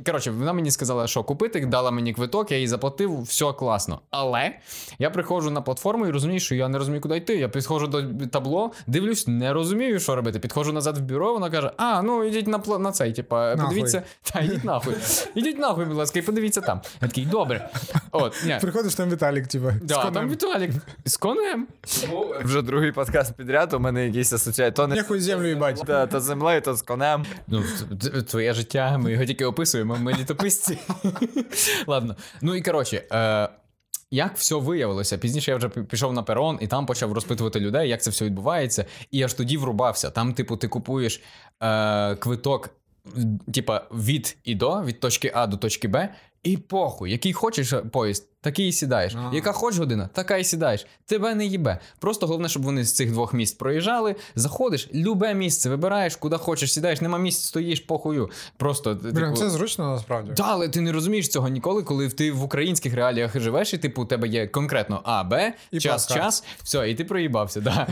[0.06, 4.00] Коротше, вона мені сказала, що купити, дала мені квиток, я їй заплатив, все класно.
[4.10, 4.52] Але
[4.98, 7.36] я приходжу на платформу і розумію, що я не розумію, куди йти.
[7.36, 10.38] Я підходжу до табло, дивлюсь, не розумію, що робити.
[10.38, 14.02] Підходжу назад в бюро, вона каже: А, ну ідіть на пла- на цей, типа, подивіться.
[14.22, 14.94] Та ідіть нахуй.
[15.34, 16.80] Ідіть нахуй, будь ласка, і подивіться там.
[17.02, 17.68] Я такий, добре.
[18.12, 18.58] От, ні.
[18.60, 19.70] Приходиш там Віталік, типа.
[19.82, 20.12] з Да, конем.
[20.14, 20.70] там Віталік
[21.04, 21.66] з конем.
[22.44, 23.72] Вже другий подкаст підряд.
[23.72, 24.72] У мене якісь асоціації.
[25.30, 25.82] Землю їбать.
[25.86, 27.24] Та, то землею, то з конем.
[27.46, 27.64] Ну,
[28.26, 30.78] твоє життя, ми його тільки описуємо, ми літописці.
[31.86, 32.16] Ладно.
[32.42, 33.02] Ну і коротше.
[33.12, 33.48] Е-
[34.10, 35.18] як все виявилося?
[35.18, 38.84] Пізніше я вже пішов на перон і там почав розпитувати людей, як це все відбувається.
[39.10, 40.10] І аж тоді врубався.
[40.10, 41.22] Там, типу, ти купуєш
[41.62, 42.70] е- квиток,
[43.54, 46.08] типа, від і до, від точки А до точки Б,
[46.42, 49.14] і похуй, який хочеш поїзд, такий і сідаєш.
[49.14, 49.34] А.
[49.34, 50.86] Яка хочеш година, така і сідаєш.
[51.06, 51.78] Тебе не їбе.
[51.98, 54.16] Просто головне, щоб вони з цих двох міст проїжджали.
[54.34, 58.30] Заходиш, любе місце вибираєш, куди хочеш, сідаєш, нема місць, стоїш, похую.
[58.56, 60.32] Просто Блін, типу, це зручно насправді.
[60.36, 64.02] та, але ти не розумієш цього ніколи, коли ти в українських реаліях живеш, і типу
[64.02, 66.20] у тебе є конкретно А, Б, І час, плацкарт.
[66.22, 67.60] час, все, і ти проїбався.
[67.60, 67.86] Да.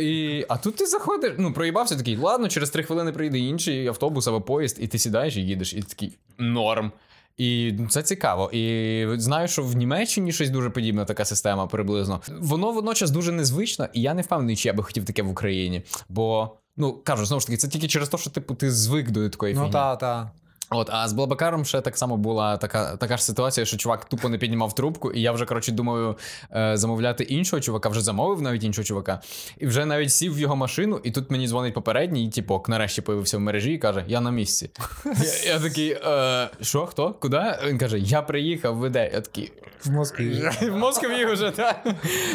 [0.00, 4.26] І, а тут ти заходиш, ну проїбався такий, ладно, через три хвилини прийде інший автобус
[4.26, 6.92] або поїзд, і ти сідаєш і їдеш, і такий норм.
[7.36, 8.50] І ну, це цікаво.
[8.52, 12.20] І знаю, що в Німеччині щось дуже подібна така система приблизно.
[12.40, 15.82] Воно водночас дуже незвично, і я не впевнений, чи я би хотів таке в Україні.
[16.08, 19.28] Бо, ну кажу, знову ж таки, це тільки через те, що типу ти звик до
[19.28, 19.72] такої Ну фігні.
[19.72, 20.30] та, та.
[20.74, 24.28] От, а з Блабакаром ще так само була така, така ж ситуація, що чувак тупо
[24.28, 26.16] не піднімав трубку, і я вже, коротше, думаю,
[26.56, 29.20] е, замовляти іншого чувака, вже замовив навіть іншого чувака,
[29.58, 33.02] і вже навіть сів в його машину, і тут мені дзвонить попередній, і типок нарешті
[33.02, 34.70] появився в мережі і каже: Я на місці.
[35.04, 37.14] Я, я такий, е, що, хто?
[37.20, 37.42] Куди?
[37.66, 39.10] Він каже: Я приїхав, веде.
[39.14, 39.52] Я такий.
[39.84, 40.50] В Москві.
[40.62, 41.86] В Москві вже, так.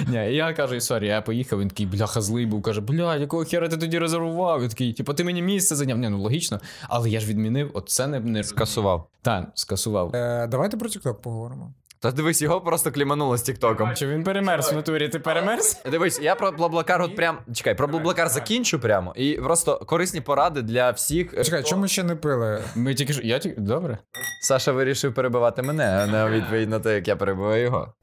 [0.08, 3.70] Ні, я кажу, sorry, я поїхав, він такий, бляха, злий був, каже, бля, якого хера
[3.70, 4.64] ти тоді резервував?
[4.64, 5.98] Я такий, типу, ти мені місце зайняв.
[5.98, 8.44] Ні, ну логічно, але я ж відмінив, от це не, не...
[8.44, 9.08] Скасував.
[9.22, 10.16] Та, скасував.
[10.16, 11.74] Е, давайте про TikTok поговоримо.
[12.00, 13.96] Та дивись, його просто клинануло з Тіктоком.
[13.96, 15.10] Чи він перемерз в натурі?
[15.10, 15.82] Ти перемерз?
[15.92, 17.38] Дивись, я про Блаблакар от прям.
[17.54, 19.14] Чекай, про Блаблакар закінчу прямо.
[19.16, 21.44] І просто корисні поради для всіх.
[21.46, 22.64] Чекай, чому ще не пили?
[22.76, 23.22] Ми тільки ж.
[23.24, 23.62] Я тільки.
[23.62, 23.98] Добре.
[24.42, 27.94] Саша вирішив перебивати мене, а не відповідь на те, як я перебиваю його.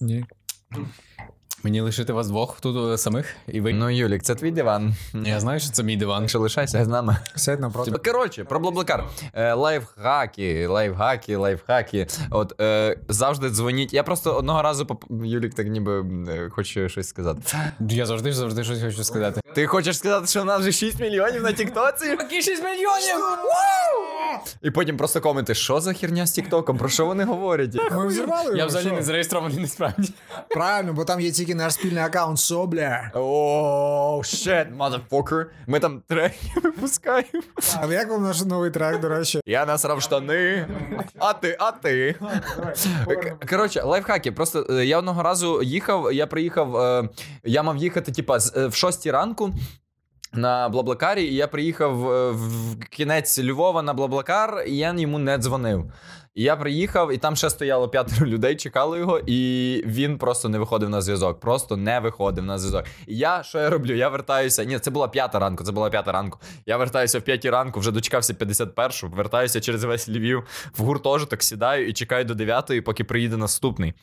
[0.00, 0.24] Ні.
[1.62, 3.72] Мені лишити вас двох тут е, самих, і ви.
[3.72, 4.94] Ну, Юлік, це твій диван.
[5.24, 6.22] Я знаю, що це мій диван.
[6.22, 7.16] Якщо лишайся з нами.
[7.36, 7.90] Сядь напроти.
[7.90, 9.04] Коротше, про Блаблакар.
[9.34, 12.06] Е, лайфхаки, лайфхаки, лайфхаки.
[12.30, 13.92] От е, завжди дзвоніть.
[13.92, 17.40] Я просто одного разу поп- Юлік так ніби е, хоче щось сказати.
[17.80, 19.40] Я завжди завжди щось хочу сказати.
[19.54, 22.06] Ти хочеш сказати, що в нас вже 6 мільйонів на Тіктоці?
[22.06, 23.16] Які 6 мільйонів!
[24.62, 26.78] І потім просто коменти, що за херня з Тіктоком?
[26.78, 27.76] Про що вони говорять?
[27.92, 30.12] Ми взірвали Я взагалі не зареєстрований насправді.
[30.48, 33.10] Правильно, бо там є тільки наш спільний аккаунт, що, бля.
[33.14, 35.44] О, shit, motherfucker.
[35.66, 37.42] Ми там треки випускаємо.
[37.80, 39.40] А як вам наш новий трек, до речі?
[39.46, 40.66] Я насрав штани.
[41.18, 42.16] А ти, а ти.
[43.50, 44.32] Коротше, лайфхаки.
[44.32, 47.08] Просто е, я одного разу їхав, я приїхав, е,
[47.44, 49.50] я мав їхати, типа, е, в 6 ранку.
[50.32, 51.96] На Блаблакарі, і я приїхав
[52.32, 55.92] в кінець Львова на Блаблакар, і я йому не дзвонив.
[56.34, 60.88] Я приїхав, і там ще стояло п'ятеро людей, чекало його, і він просто не виходив
[60.88, 61.40] на зв'язок.
[61.40, 62.84] Просто не виходив на зв'язок.
[63.06, 63.94] І я що я роблю?
[63.94, 64.64] Я вертаюся.
[64.64, 65.64] Ні, це була п'ята ранку.
[65.64, 66.38] Це була п'ята ранку.
[66.66, 70.42] Я вертаюся в п'ятій ранку, вже дочекався 51-го, вертаюся через весь Львів
[70.76, 73.94] в гуртожиток, сідаю і чекаю до 9-ї, поки приїде наступний.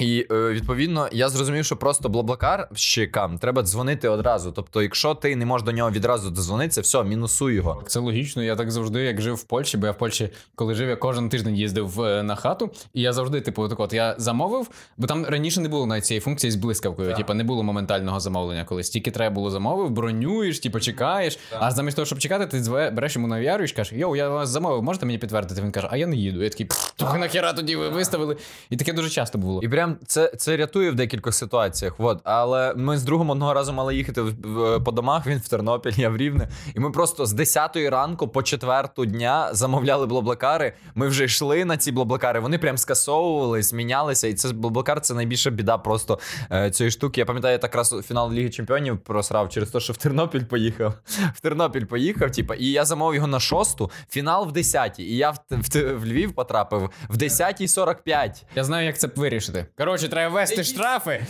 [0.00, 4.52] І е, відповідно я зрозумів, що просто блаблакарщикам треба дзвонити одразу.
[4.52, 7.82] Тобто, якщо ти не можеш до нього відразу дозвонитися, все, мінусуй його.
[7.86, 8.42] Це логічно.
[8.42, 11.28] Я так завжди, як жив в Польщі, бо я в Польщі, коли жив, я кожен
[11.28, 15.26] тиждень їздив е, на хату, і я завжди, типу, так от я замовив, бо там
[15.26, 17.14] раніше не було навіть цієї функції з блискавкою.
[17.14, 21.38] Типу, не було моментального замовлення, колись тільки треба було замовив, бронюєш, типу, чекаєш.
[21.58, 24.48] А замість того, щоб чекати, ти зве, береш йому на і кажеш, йоу, я вас
[24.48, 25.62] замовив, можете мені підтвердити?
[25.62, 26.42] Він каже, а я не їду.
[26.42, 28.36] Я такий, «Пф, то нахера тоді ви виставили.
[28.70, 29.60] І таке дуже часто було.
[29.62, 31.94] І прям це, це рятує в декількох ситуаціях.
[31.98, 32.20] От.
[32.24, 35.26] Але ми з другом одного разу мали їхати в, в- по домах.
[35.26, 36.48] Він в Тернопіль, я в Рівне.
[36.74, 40.72] І ми просто з 10 ранку по 4 дня замовляли блаблакари.
[40.94, 42.40] Ми вже йшли на ці блаблакари.
[42.40, 44.28] Вони прям скасовувались, мінялися.
[44.28, 46.18] І це блаблакар це найбільша біда просто
[46.52, 47.20] е, цієї штуки.
[47.20, 50.94] Я пам'ятаю, я так раз фінал Ліги Чемпіонів просрав через те, що в Тернопіль поїхав.
[51.34, 55.30] В Тернопіль поїхав, типа, і я замовив його на шосту, фінал в 10 І я
[55.30, 58.42] в, в, в Львів потрапив в 10.45.
[58.54, 59.66] Я знаю, як це вирішити.
[59.78, 61.26] Коротше, треба ввести штрафи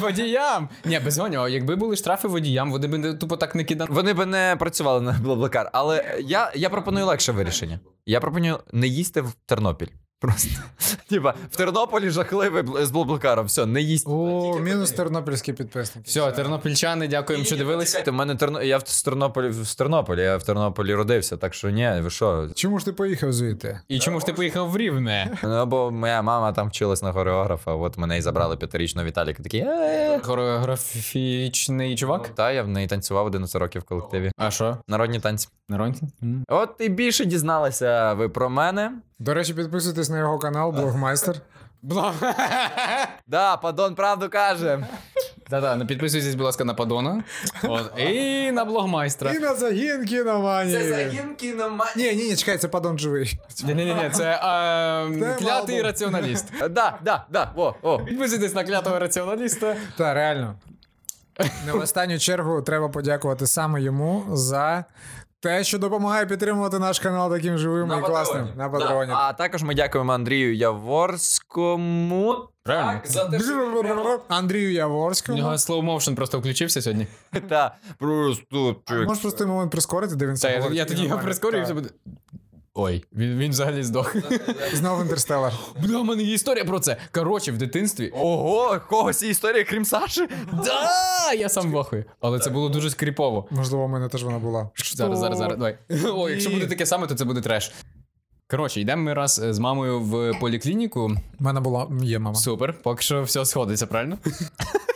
[0.00, 0.68] водіям.
[0.84, 1.48] Ні, без гоня.
[1.48, 3.90] якби були штрафи водіям, вони б не- тупо так не кидали.
[3.92, 7.80] Вони б не працювали на Блаблакар, але я, я пропоную легше вирішення.
[8.06, 9.88] Я пропоную не їсти в Тернопіль.
[10.20, 10.48] Просто.
[11.08, 13.46] Типа, в Тернополі жахливий з Блаблакаром.
[13.46, 14.10] Все, не їсти.
[14.10, 16.04] О, мінус тернопільський підписник.
[16.04, 18.02] Все, тернопільчани, дякуємо, що дивилися.
[18.06, 18.62] В мене Терно...
[18.62, 22.48] я в Тернополі в Тернополі, я в Тернополі родився, так що ні, ви що?
[22.54, 23.80] Чому ж ти поїхав звідти?
[23.88, 25.38] І чому ж ти поїхав в Рівне?
[25.42, 29.42] Ну, бо моя мама там вчилась на хореографа, от мене і забрали п'ятирічного Віталіка.
[29.42, 29.64] Такий.
[30.22, 32.28] Хореографічний чувак?
[32.28, 34.30] Та я в неї танцював 11 років в колективі.
[34.38, 34.78] А що?
[34.88, 35.48] Народні танці.
[35.68, 36.00] Народні?
[36.48, 38.92] От і більше дізналися ви про мене.
[39.18, 41.36] До речі, підписуйтесь на його канал, блогмайстер.
[43.26, 44.86] Да, падон правду каже.
[45.50, 47.24] Та-та, ну підписуйтесь, будь ласка, на Падона.
[47.62, 47.92] От.
[47.98, 49.32] І на блогмайстра.
[49.32, 51.34] І на загін кіноманії.
[51.36, 52.10] кіноманії.
[52.10, 53.38] Ні, ні, ні, чекай, це падон живий.
[53.64, 55.86] Ні-ні-ні, це е, Це клятий мало.
[55.86, 56.52] раціоналіст.
[56.70, 57.98] Да, да, да, о, о.
[57.98, 59.76] Підписуйтесь на клятого раціоналіста.
[59.96, 60.54] Та реально.
[61.66, 64.84] Не в останню чергу треба подякувати саме йому за
[65.46, 69.12] те, що допомагає підтримувати наш канал таким живим і класним на патроні.
[69.12, 69.18] Да.
[69.18, 72.36] А також ми дякуємо Андрію Яворському.
[72.62, 73.00] Правильно?
[73.02, 74.20] Так, за те, що...
[74.28, 75.38] Андрію У Яворському.
[75.38, 77.06] нього slow motion просто включився сьогодні.
[77.48, 78.76] Та, просто.
[78.90, 81.20] Можеш просто момент прискорити, де він це я, говорить, я тоді його
[81.58, 81.88] і все буде.
[82.78, 84.16] Ой, він, він взагалі здох.
[84.72, 85.52] Знову інтерстелар.
[85.82, 86.96] Бля, у мене є історія про це.
[87.12, 88.12] Коротше, в дитинстві.
[88.14, 90.28] Ого, когось є історія, крім Саші?
[90.64, 92.04] Да, я сам вахую.
[92.20, 93.46] Але це було дуже скріпово.
[93.50, 94.70] Можливо, у мене теж вона була.
[94.94, 95.78] Зараз, зараз, зараз, давай.
[96.14, 97.72] О, якщо буде таке саме, то це буде треш.
[98.50, 101.00] Коротше, йдемо ми раз е, з мамою в поліклініку.
[101.40, 102.36] У мене була є мама.
[102.36, 104.18] Супер, поки що все сходиться, правильно?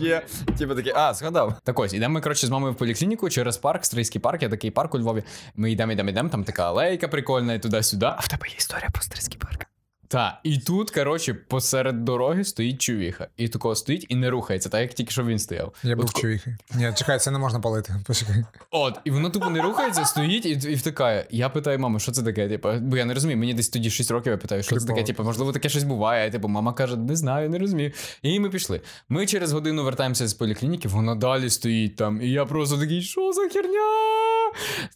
[0.00, 0.22] Є.
[0.58, 1.54] Типу такий, а, згадав.
[1.64, 4.70] Так ось, ідемо ми, коротше, з мамою в поліклініку через парк, стрийський парк, я такий
[4.70, 5.22] парк у Львові.
[5.56, 8.12] Ми йдемо, йдемо, йдемо, там така алейка прикольна і туди-сюди.
[8.18, 9.71] В тебе є історія про Стрийський парк.
[10.12, 13.28] Та, і тут, коротше, посеред дороги стоїть чувіха.
[13.36, 15.72] І такого стоїть і не рухається, так як тільки що він стояв.
[15.82, 16.56] Я був От, чувіхи.
[16.74, 17.94] Ні, чекай, це не можна палити.
[18.06, 18.44] Почекай.
[18.70, 21.26] От, і воно тупо не рухається, стоїть і, і втикає.
[21.30, 22.48] Я питаю маму, що це таке?
[22.48, 25.02] Типу, бо я не розумію, мені десь тоді 6 років я питаю, що це таке,
[25.02, 26.30] типу, можливо, таке щось буває.
[26.30, 27.92] Типу, мама каже, не знаю, не розумію.
[28.22, 28.80] І ми пішли.
[29.08, 32.22] Ми через годину вертаємося з поліклініки, вона далі стоїть там.
[32.22, 33.80] І я просто такий, що за херня?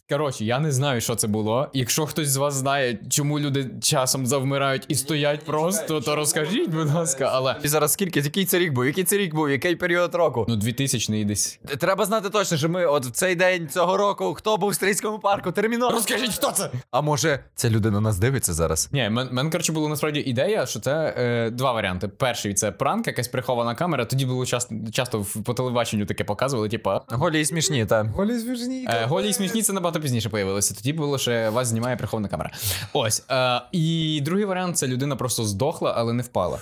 [0.09, 1.69] Коротше, я не знаю, що це було.
[1.73, 6.93] Якщо хтось з вас знає, чому люди часом завмирають і стоять просто, то розкажіть, будь
[6.93, 7.55] ласка, але.
[7.63, 8.19] І зараз скільки?
[8.19, 8.85] Який це рік був?
[8.85, 9.49] Який це рік був?
[9.49, 10.45] Який період року?
[10.49, 11.59] Ну, 2000 десь.
[11.79, 15.19] Треба знати точно, що ми от в цей день цього року, хто був в стрільському
[15.19, 15.91] парку, терміново.
[15.91, 16.71] Розкажіть, хто це?
[16.91, 18.89] А може, ця людина нас дивиться зараз?
[18.91, 22.07] Ні, мен, мен коротше, була насправді ідея, що це е, два варіанти.
[22.07, 24.05] Перший це пранк, якась прихована камера.
[24.05, 27.01] Тоді було часто, часто в- по телебаченню таке показували, типа.
[27.07, 28.03] Голі і смішні, та.
[28.03, 28.87] Голі звіжні.
[28.89, 30.75] Е, голі і смішні це набагато пізніше появилося.
[30.75, 32.51] Тоді було ще вас знімає прихована камера.
[32.93, 33.23] Ось.
[33.31, 36.59] Е, і другий варіант це людина просто здохла, але не впала.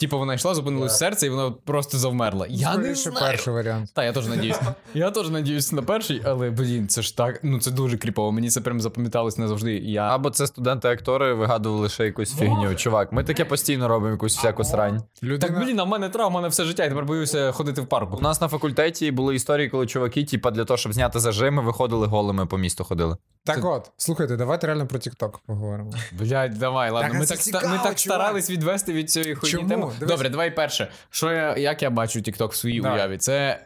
[0.00, 2.46] Типу, вона йшла, зупинилось серце, і вона просто завмерла.
[2.50, 3.18] Я не знаю.
[3.20, 3.90] перший варіант.
[3.94, 4.60] Та, я теж надіюсь.
[4.94, 7.40] Я теж надіюсь на перший, але блін, це ж так.
[7.42, 8.32] Ну це дуже кріпово.
[8.32, 9.72] Мені це прям запам'яталось назавжди.
[9.78, 12.74] Я Або це студенти-актори вигадували ще якусь фігню.
[12.74, 15.02] Чувак, ми таке постійно робимо, якусь всяку срань.
[15.22, 15.54] Людина...
[15.54, 18.16] Так, блін, а в мене травма на все життя, я тепер боюся ходити в парку.
[18.16, 22.06] У нас на факультеті були історії, коли чуваки, типа, для того, щоб зняти зажими, виходили
[22.06, 23.16] голими по місту ходили.
[23.44, 25.90] Так от, слухайте, давайте реально про TikTok поговоримо.
[26.12, 27.08] Блядь, давай, ладно.
[27.08, 27.98] Так, ми так, ста- цікаво, ми так чувак.
[27.98, 29.87] старались відвести від цієї хуйні Чому?
[29.98, 30.08] Дивись.
[30.14, 30.88] Добре, давай перше.
[31.10, 32.94] Що я, як я бачу TikTok в своїй Да.
[32.94, 33.18] уяві?
[33.18, 33.60] Це.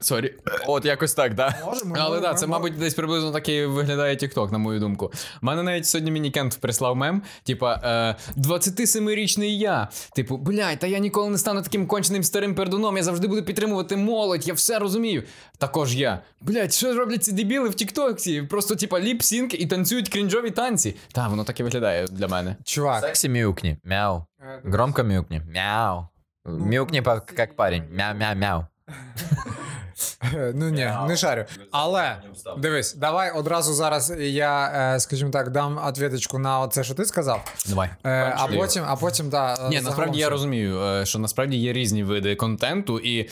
[0.00, 0.34] Sorry.
[0.66, 1.54] От якось так, да.
[1.64, 1.94] Можемо.
[1.98, 5.12] Але так, це, мабуть, десь приблизно так і виглядає TikTok, на мою думку.
[5.42, 9.88] У мене навіть сьогодні мені Кент прислав мем, типа е, 27-річний я.
[10.14, 13.96] Типу, блядь, та я ніколи не стану таким конченим старим пердуном, я завжди буду підтримувати
[13.96, 15.22] молодь, я все розумію.
[15.58, 16.20] Також я.
[16.40, 18.46] Блядь, що роблять ці дебіли в TikTok?
[18.46, 20.96] Просто, типа, lip-sync і танцюють крінжові танці.
[21.12, 22.56] Та, воно так і виглядає для мене.
[22.64, 23.00] Чувак.
[23.04, 23.78] Сексі мяукни.
[23.84, 24.24] Мяу.
[24.64, 25.42] Громко мяукни.
[25.54, 26.04] Мяу.
[26.44, 27.82] Мяукни, по- как парень.
[27.92, 28.64] Мяу-мяу-мяу.
[30.54, 31.44] Ну ні, не шарю.
[31.72, 32.16] Але
[32.58, 37.52] дивись, давай одразу зараз я, е, скажімо так, дам ответочку на це, що ти сказав.
[37.68, 37.90] Давай.
[38.04, 39.68] Е, А потім, а потім, да.
[39.70, 43.30] Ні, насправді я розумію, е, що насправді є різні види контенту, і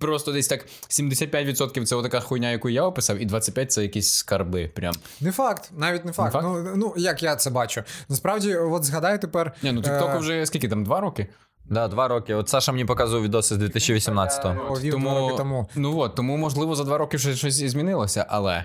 [0.00, 4.68] просто десь так 75% це така хуйня, яку я описав, і 25% це якісь скарби.
[4.74, 4.94] Прям.
[5.20, 6.32] Не факт, навіть не факт.
[6.32, 6.46] факт?
[6.48, 7.82] Ну, ну як я це бачу.
[8.08, 9.52] Насправді, от згадай тепер.
[9.62, 11.26] Ні, ну тіктоку вже скільки там, два роки?
[11.70, 12.34] Да, два роки.
[12.34, 14.68] От Саша мені показував відоси з 2018-го.
[14.68, 15.68] Повів два роки тому.
[15.74, 18.64] Ну от, тому можливо за два роки вже щось і змінилося, але.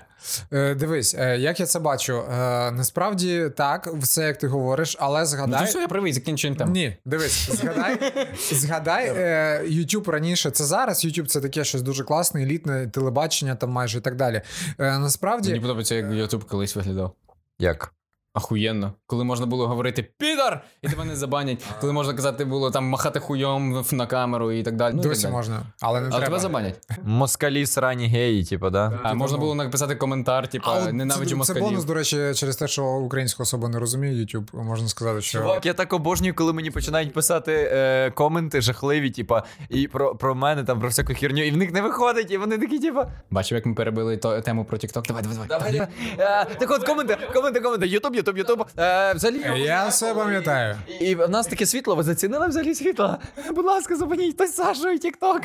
[0.54, 2.18] Е, дивись, е, як я це бачу.
[2.18, 5.66] Е, насправді так, все як ти говориш, але Ну згадай.
[5.66, 6.72] все, я правий, закінчуємо тему.
[6.72, 7.98] Ні, дивись, згадай,
[8.52, 11.06] згадай, е, YouTube раніше, це зараз.
[11.06, 14.42] YouTube це таке щось дуже класне, елітне телебачення там майже і так далі.
[14.80, 17.12] Е, насправді, Мені подобається, як YouTube колись виглядав.
[17.60, 17.94] Як?
[18.34, 18.94] Ахуєнно.
[19.08, 21.64] Коли можна було говорити підар, і тебе не забанять.
[21.82, 24.94] Коли можна казати було там махати хуйом на камеру і так далі.
[24.94, 25.34] Ну, і так досі далі.
[25.34, 26.26] можна, але не Але треба.
[26.26, 26.80] тебе забанять.
[27.04, 29.00] Москалі срані геї, типу, да?
[29.04, 31.64] А можна було написати коментар, А типа от ненавиджу це, це москалів.
[31.64, 35.66] бонус, до речі, через те, що українську особу не розуміє YouTube, можна сказати, що Чувак,
[35.66, 40.64] я так обожнюю, коли мені починають писати е, коменти жахливі, типа, і про, про мене,
[40.64, 43.08] там, про всяку херню, і в них не виходить, і вони такі, типа.
[43.32, 45.08] Бачив, як ми перебили то, тему про TikTok?
[45.08, 45.72] Давай, давай, давай.
[45.72, 45.88] Давай,
[46.20, 48.66] е, так от, коменти, коменти, коменти, Ютуб, Ютуб, Ютуб.
[48.78, 49.62] Е, взагалі.
[49.62, 50.78] я все пам'ятаю.
[51.00, 53.18] І в нас таке світло, ви зацінили взагалі світло?
[53.52, 55.42] Будь ласка, зупиніть хтось Сашу і Тікток.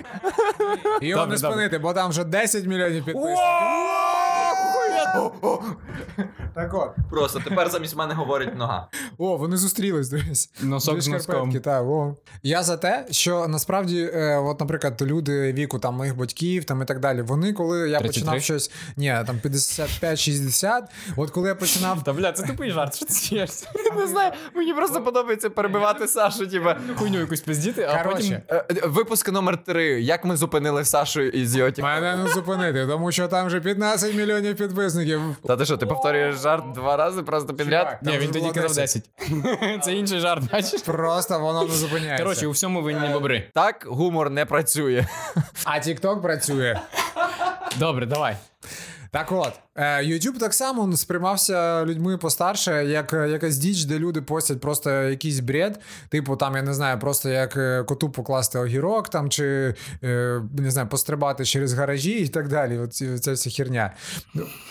[1.03, 3.39] Його не спинити, бо там вже 10 мільйонів підписників.
[6.55, 6.91] Так от.
[7.11, 8.89] Просто тепер замість мене говорить нога.
[9.19, 10.51] О, вони зустрілись, дивись.
[10.63, 11.61] Носок з носком.
[11.67, 12.15] о.
[12.43, 16.85] Я за те, що насправді, е, от, наприклад, люди віку там моїх батьків там і
[16.85, 17.23] так далі.
[17.23, 18.09] Вони, коли я 33?
[18.09, 20.83] починав щось, ні, там 55-60,
[21.17, 22.05] от коли я починав.
[22.05, 23.69] Та бля, це тупий жарт, що ти смієшся?
[23.97, 26.77] Не знаю, мені просто подобається перебивати Сашу, типа.
[26.97, 28.05] Хуйню якусь пиздіти, а потім.
[28.05, 30.03] Коротше, Е, е, Випуск номер 3.
[30.03, 34.57] Як ми зупинили Сашу із його мене не зупинити, тому що там вже 15 мільйонів
[34.95, 35.37] підписників.
[35.47, 37.87] Та ти що, ти повторюєш жарт два рази просто підряд?
[37.87, 39.03] Чувак, Ні, він тоді казав 10.
[39.19, 39.85] 10.
[39.85, 40.83] Це інший жарт, бачиш?
[40.83, 42.25] Просто воно не зупиняється.
[42.25, 43.51] Коротше, у всьому винні бобри.
[43.55, 45.07] Так гумор не працює.
[45.65, 46.81] А TikTok працює.
[47.79, 48.37] Добре, давай.
[49.15, 49.53] Так от,
[50.03, 54.91] Ютуб YouTube так само сприймався людьми постарше, як е, якась діч, де люди постять просто
[54.91, 55.81] якийсь бред.
[56.09, 59.75] Типу, там, я не знаю, просто як е, коту покласти огірок, там, чи
[60.05, 62.79] е, не знаю, пострибати через гаражі і так далі.
[62.79, 63.95] Оці, ця вся херня.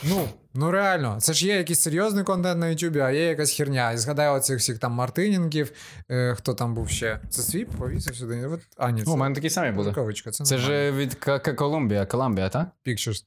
[0.03, 3.91] Ну, ну реально, це ж є якийсь серйозний контент на YouTube, а є якась херня.
[3.91, 5.71] І згадаю оцих всіх там Мартинінків,
[6.11, 7.19] е, хто там був ще.
[7.29, 8.45] Це свіп повісив сюди.
[8.47, 9.89] От, а, ні, це О, у мене такі самі були.
[9.89, 10.31] рукавичка.
[10.31, 10.75] Це, Це нормально.
[10.75, 12.67] ж від К- К- Колумбія, Колумбія, так?
[12.87, 13.23] Pictures.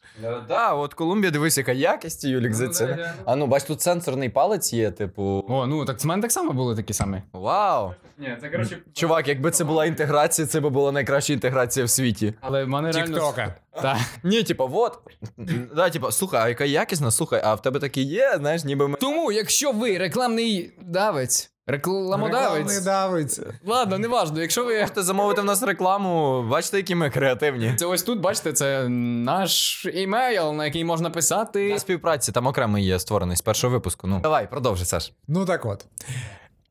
[0.49, 3.15] Да, от Колумбія, дивись, яка якість, Юлік, за це.
[3.25, 5.45] А ну, бач, тут сенсорний палець є, типу.
[5.49, 7.23] О, ну так в мене так само були такі самі.
[7.33, 7.95] Вау!
[8.19, 8.79] Ні, це коротше.
[8.93, 12.35] Чувак, якби це була інтеграція, це би була найкраща інтеграція в світі.
[12.41, 13.15] Але в мене реально.
[13.15, 13.55] Тіктока.
[13.83, 13.99] Так.
[14.23, 14.99] Ні, типу, вот.
[15.77, 18.99] Да, типу, слухай, а яка якісна, слухай, а в тебе такі є, знаєш, ніби ми.
[19.01, 22.81] Тому, якщо ви рекламний давець, Рекламний рекламодавець.
[22.85, 23.41] давець.
[23.67, 24.81] Ладно, неважно, якщо ви.
[24.81, 27.75] Можете замовити в нас рекламу, бачите, які ми креативні.
[27.77, 31.69] Це ось тут, бачите, це наш імейл, на який можна писати.
[31.71, 34.07] Для співпраці там окремий є створений з першого випуску.
[34.07, 35.13] Ну давай, продовжуй, Саш.
[35.29, 35.87] Ну так от.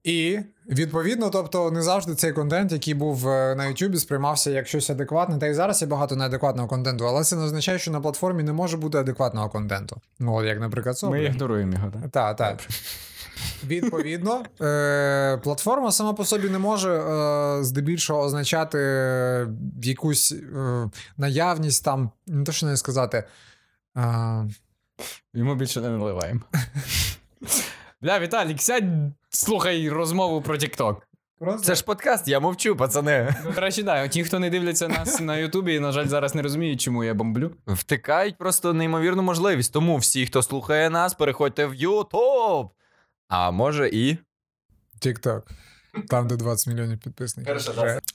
[0.06, 0.40] І
[0.70, 5.38] відповідно, тобто, не завжди цей контент, який був е, на YouTube, сприймався як щось адекватне.
[5.38, 8.54] Та й зараз є багато неадекватного контенту, але це не означає, що на платформі не
[8.54, 10.02] може бути адекватного контенту.
[10.20, 12.12] Ну, от як, наприклад, Ми ігноруємо його, так?
[12.12, 12.68] Так, так.
[13.68, 19.48] Відповідно, е, платформа сама по собі не може е, здебільшого означати е,
[19.84, 23.24] якусь е, наявність там, не то що не сказати.
[23.98, 24.46] Е,
[25.34, 26.42] Йому більше не наливаємо.
[28.02, 28.84] Бля, Віталік, сядь,
[29.36, 31.08] слухай розмову про Тікток.
[31.40, 31.62] просто...
[31.62, 33.36] Це ж подкаст, я мовчу, пацани.
[33.46, 36.82] Ну, Краще да, ті, хто не дивляться нас на Ютубі, на жаль, зараз не розуміють,
[36.82, 37.52] чому я бомблю.
[37.68, 39.74] Втикають просто неймовірну можливість.
[39.74, 42.72] Тому всі, хто слухає нас, переходьте в Ютуб.
[43.28, 44.18] А може і.
[45.02, 45.42] TikTok.
[46.10, 47.56] Там, де 20 мільйонів підписників.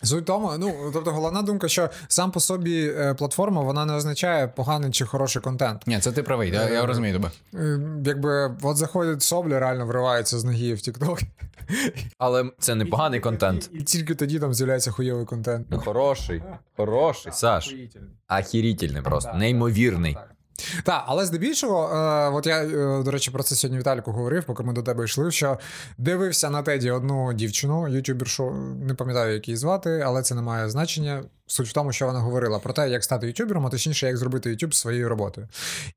[0.02, 4.48] Суть тому, ну тобто, головна думка, що сам по собі е, платформа вона не означає
[4.48, 5.86] поганий чи хороший контент.
[5.86, 7.30] Ні, це ти правий, я, я розумію тебе.
[7.54, 11.22] Е, Якби от заходить Собля, реально вривається з ноги в TikTok,
[12.18, 13.70] Але це не поганий контент.
[13.72, 15.66] і тільки тоді там з'являється хуйовий контент.
[15.84, 16.42] Хороший.
[16.76, 17.74] Хороший, Саш.
[18.26, 20.16] Ахірітельний просто, неймовірний.
[20.84, 24.62] Так, але здебільшого, е, от я, е, до речі, про це сьогодні Віталіку говорив, поки
[24.62, 25.58] ми до тебе йшли, що
[25.98, 28.50] дивився на Теді одну дівчину, ютубершу,
[28.86, 31.22] не пам'ятаю, як її звати, але це не має значення.
[31.50, 34.50] Суть в тому, що вона говорила про те, як стати ютубером, а точніше, як зробити
[34.50, 35.48] YouTube своєю роботою.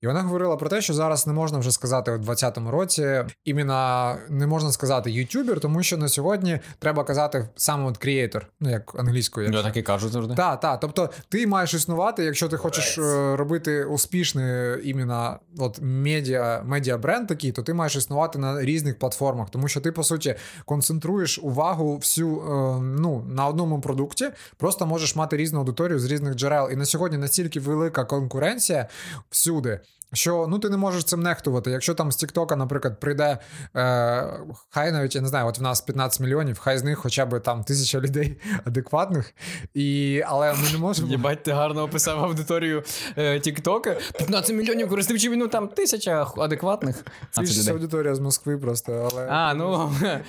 [0.01, 4.15] І вона говорила про те, що зараз не можна вже сказати у 2020 році, іменно
[4.29, 8.99] не можна сказати ютубер, тому що на сьогодні треба казати саме от creator, ну як
[8.99, 9.47] англійською.
[9.47, 9.67] Я якщо.
[9.67, 10.35] так і кажу завжди.
[10.35, 10.79] Так, так.
[10.79, 17.27] Тобто ти маєш існувати, якщо ти хочеш е, робити успішний іменно от медіа, медіа бренд
[17.27, 20.35] такий, то ти маєш існувати на різних платформах, тому що ти по суті
[20.65, 26.35] концентруєш увагу всю е, ну, на одному продукті, просто можеш мати різну аудиторію з різних
[26.35, 26.69] джерел.
[26.71, 28.87] І на сьогодні настільки велика конкуренція
[29.29, 29.79] всюди.
[30.13, 31.71] Що ну ти не можеш цим нехтувати.
[31.71, 33.37] Якщо там з Тіктока, наприклад, прийде
[33.75, 37.25] е, хай навіть я не знаю, от в нас 15 мільйонів, хай з них хоча
[37.25, 39.33] б там тисяча людей адекватних,
[39.73, 41.11] і але ми не можемо.
[41.11, 42.83] Єбать, ти гарно описав аудиторію
[43.17, 43.95] е, Тіктока.
[44.17, 47.05] 15 мільйонів користувачів, ну там тисяча адекватних.
[47.31, 49.91] Це ж аудиторія з Москви просто, але А, ну.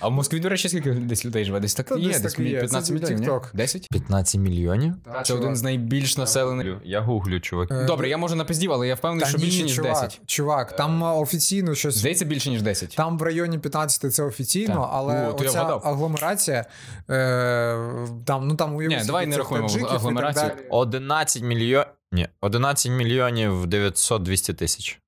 [0.00, 1.60] А в Москві, до речі, скільки десь людей живе?
[1.60, 2.58] Десь так Та є, десь десь так і є.
[2.58, 3.42] 15 мільйонів.
[3.54, 3.88] 10?
[3.90, 4.94] 15 мільйонів?
[5.04, 6.76] Та, Це один з найбільш населених.
[6.84, 7.70] Я гуглю, чувак.
[7.70, 10.20] Е, Добре, я може напиздів, але я впевнений, Та що ні, більше, ніж чувак, 10.
[10.26, 11.94] Чувак, там е, офіційно щось.
[11.94, 12.94] Здається, більше, ніж 10.
[12.96, 14.90] Там в районі 15 це офіційно, Так.
[14.92, 16.64] але О, оця агломерація
[17.10, 17.76] е,
[18.24, 20.50] там, ну там Ні, давай не рахуємо агломерацію.
[20.70, 21.86] 11 мільйонів.
[22.12, 25.00] Ні, 11 мільйонів 900 200 тисяч.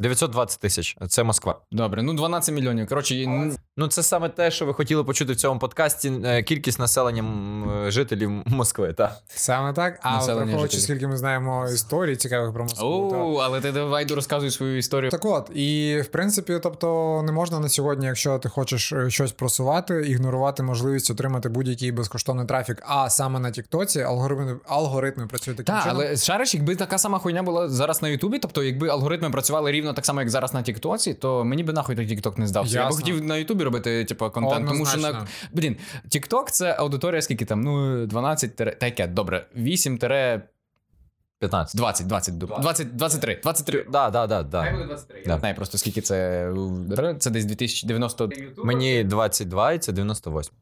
[0.00, 0.96] 920 тисяч.
[1.08, 1.60] Це Москва.
[1.72, 2.88] Добре, ну 12 мільйонів.
[2.88, 3.14] Коротше,
[3.78, 6.12] Ну, це саме те, що ви хотіли почути в цьому подкасті.
[6.24, 7.24] е, Кількість населення
[7.86, 8.92] е, жителів Москви.
[8.92, 9.16] Так.
[9.28, 9.98] Саме так.
[10.02, 13.08] А враховуючи, скільки ми знаємо історій цікавих про Москву.
[13.10, 15.10] то- О, але ти давай розказуй свою історію.
[15.10, 19.32] Так от, і в принципі, тобто, не можна на сьогодні, якщо ти хочеш е, щось
[19.32, 22.82] просувати, ігнорувати можливість отримати будь-який безкоштовний трафік.
[22.86, 25.96] А саме на Тіктоці алгоритми, алгоритми працюють таким Так, чином.
[26.06, 29.92] але шариш, якби така сама хуйня була зараз на Ютубі, тобто якби алгоритми працювали рівно
[29.92, 32.78] так само, як зараз на Тіктоці, то мені би нахуй той Тікток не здався.
[32.78, 35.76] Я би хотів на Ютубі робити, типу, контент, тому що на блін,
[36.08, 40.42] Тікток це аудиторія, скільки там, ну 12 тире- та яке, добре, 8 тире
[41.38, 41.76] 15.
[41.76, 43.86] 20, 20, 20, 23, 23.
[43.92, 44.72] Да, да, да, да.
[44.86, 45.22] 23.
[45.26, 45.34] Да.
[45.34, 46.48] не знаю просто скільки це.
[47.18, 48.30] Це десь 2090.
[48.64, 50.54] Мені 22 і це 98.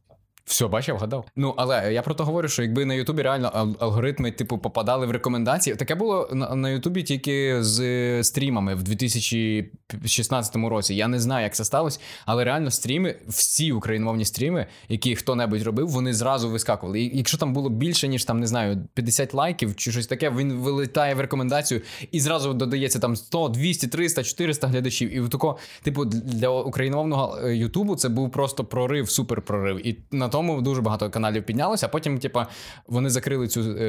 [0.44, 1.24] Все, бачив, я вгадав.
[1.36, 5.06] Ну, але я про то говорю, що якби на Ютубі реально ал- алгоритми, типу, попадали
[5.06, 5.76] в рекомендації.
[5.76, 10.94] Таке було на, Ютубі тільки з стрімами в 2016 році.
[10.94, 15.88] Я не знаю, як це сталося, але реально стріми, всі україномовні стріми, які хто-небудь робив,
[15.88, 17.00] вони зразу вискакували.
[17.00, 20.52] І якщо там було більше, ніж там, не знаю, 50 лайків чи щось таке, він
[20.52, 21.80] вилітає в рекомендацію
[22.12, 25.16] і зразу додається там 100, 200, 300, 400 глядачів.
[25.16, 29.86] І тако, типу, для україномовного е, Ютубу це був просто прорив, супер прорив.
[29.86, 32.46] І на тому дуже багато каналів піднялося, а потім, типа,
[32.86, 33.84] вони закрили цю е,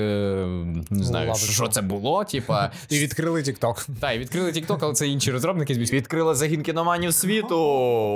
[0.90, 1.52] не знаю, Лавочку.
[1.52, 2.24] що це було.
[2.24, 3.86] Типа, І відкрили Тікток.
[4.00, 7.56] та, і відкрили TikTok, але це інші розробники з Відкрила загін кіноманів світу.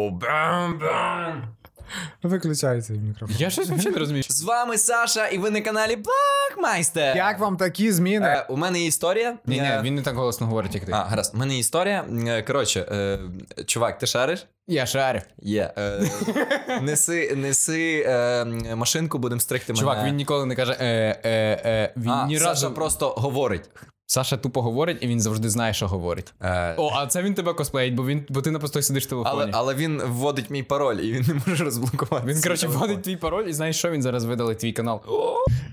[0.09, 1.58] Бам-бам.
[2.23, 3.35] Виключай цей мікрофон.
[3.39, 4.23] Я щось взагалі не розумію.
[4.29, 7.17] З вами Саша, і ви на каналі Блакмайстер.
[7.17, 8.27] Як вам такі зміни?
[8.27, 9.37] Е, у мене є історія.
[9.45, 10.91] Ні, ні, Я- він не так голосно говорить, як ти.
[10.91, 12.05] А, гаразд, у мене є історія.
[12.27, 13.19] Е, Коротше, е,
[13.65, 14.45] чувак, ти шариш?
[14.67, 15.21] Я шарю.
[15.41, 15.73] Є.
[15.77, 16.01] Е,
[16.81, 20.09] неси неси е, машинку, будемо стригти Чувак, мене.
[20.09, 20.77] він ніколи не каже.
[20.79, 20.85] Е,
[21.23, 23.69] е, е, він а, ні Саша разу просто говорить.
[24.11, 26.33] Саша тупо говорить, і він завжди знає, що говорить.
[26.41, 29.09] Е, О, а це він тебе косплеїть, бо він, бо ти на постої сидиш в
[29.09, 29.35] телефоні.
[29.41, 32.27] але, але він вводить мій пароль, і він не може розблокувати.
[32.27, 35.01] Він, коротше, вводить твій пароль, і знаєш, що він зараз видалить твій канал.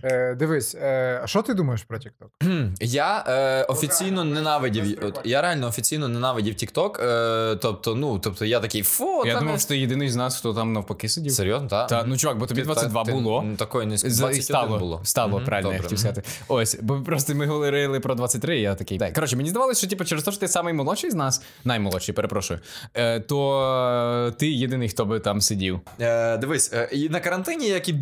[0.05, 2.31] Е, дивись, е, що ти думаєш про Тікток?
[2.81, 4.99] Я е, офіційно ненавидів.
[5.03, 7.03] От, я реально офіційно ненавидів TikTok.
[7.05, 10.39] Е, тобто, ну, тобто я такий фу, Я та думав, що ти єдиний з нас,
[10.39, 11.33] хто там навпаки сидів.
[11.33, 11.89] Серйозно, так?
[11.89, 13.43] Та, ну чувак, бо тобі 22 було.
[13.43, 15.01] Ну, такої не За- 21 стало, було.
[15.03, 16.23] стало правильно, я хотів сказати.
[16.49, 18.99] Ось, бо просто ми говорили про 23, я такий.
[18.99, 19.13] Так.
[19.13, 22.61] Коротше, мені здавалося, що типу, через те, що ти самий молодший з нас, наймолодший, перепрошую,
[22.95, 23.63] е, то
[24.29, 25.81] е, ти єдиний, хто би там сидів.
[26.01, 27.93] Е, дивись, е, і на карантині, як і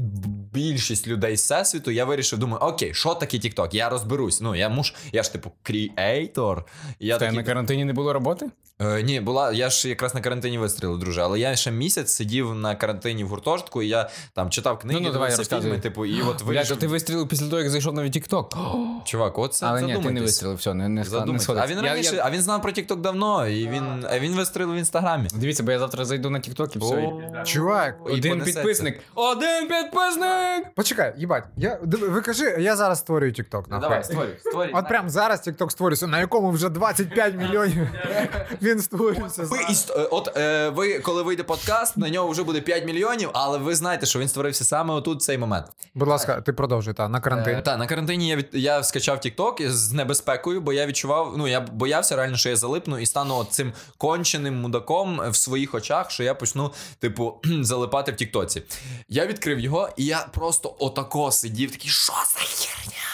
[0.52, 3.68] більшість людей з всесвіту, я вирішив, думаю, окей, що таке TikTok?
[3.74, 4.40] Я розберусь.
[4.40, 6.64] Ну, я муж, я ж типу кріейтор.
[7.00, 8.46] Я Та такий, на карантині не було роботи?
[8.82, 9.52] Е, ні, була.
[9.52, 11.22] Я ж якраз на карантині вистрілив, друже.
[11.22, 15.06] Але я ще місяць сидів на карантині в гуртожитку, і я там читав книги, Ну,
[15.06, 16.68] ну, давай, дивився фільми, типу, і от Блядь, вирішив.
[16.68, 18.46] то ти вистрілив після того, як зайшов на TikTok.
[19.04, 21.52] Чувак, оце Але ні, ти не вистрілив, все, не, не, не сходиться.
[21.58, 24.32] А він Я- раніше, я- а він знав про TikTok давно, і він, а він
[24.34, 25.28] вистрілив в інстаграмі.
[25.34, 27.02] Дивіться, бо я завтра зайду на TikTok і все.
[27.42, 28.60] і- Чувак, І Один понесеться.
[28.60, 29.00] підписник!
[29.14, 30.74] Один підписник!
[30.74, 33.66] почекай, їбать, я, диви- ви кажи, я зараз створюю Тікток.
[33.70, 34.72] Ну, давай, створюй, створюй.
[34.74, 37.88] От прямо зараз TikTok створюється, на якому вже 25 мільйонів
[38.64, 39.42] він створюється.
[39.42, 39.90] Ви, іст...
[39.90, 43.74] е, от е, ви, коли вийде подкаст, на нього вже буде 5 мільйонів, але ви
[43.74, 45.66] знаєте, що він створився саме отут в цей момент.
[45.94, 47.54] Будь ласка, ти продовжуй, та, на карантин.
[47.54, 48.48] Е, та, на карантині я, від...
[48.52, 52.98] я скачав TikTok з небезпекою, бо я відчував, ну я боявся реально, що я залипну
[52.98, 58.16] і стану от цим конченим мудаком в своїх очах, що я почну, типу, залипати в
[58.16, 58.62] Тіктоці.
[59.08, 63.13] Я відкрив його, і я просто отако сидів, такий, що за херня?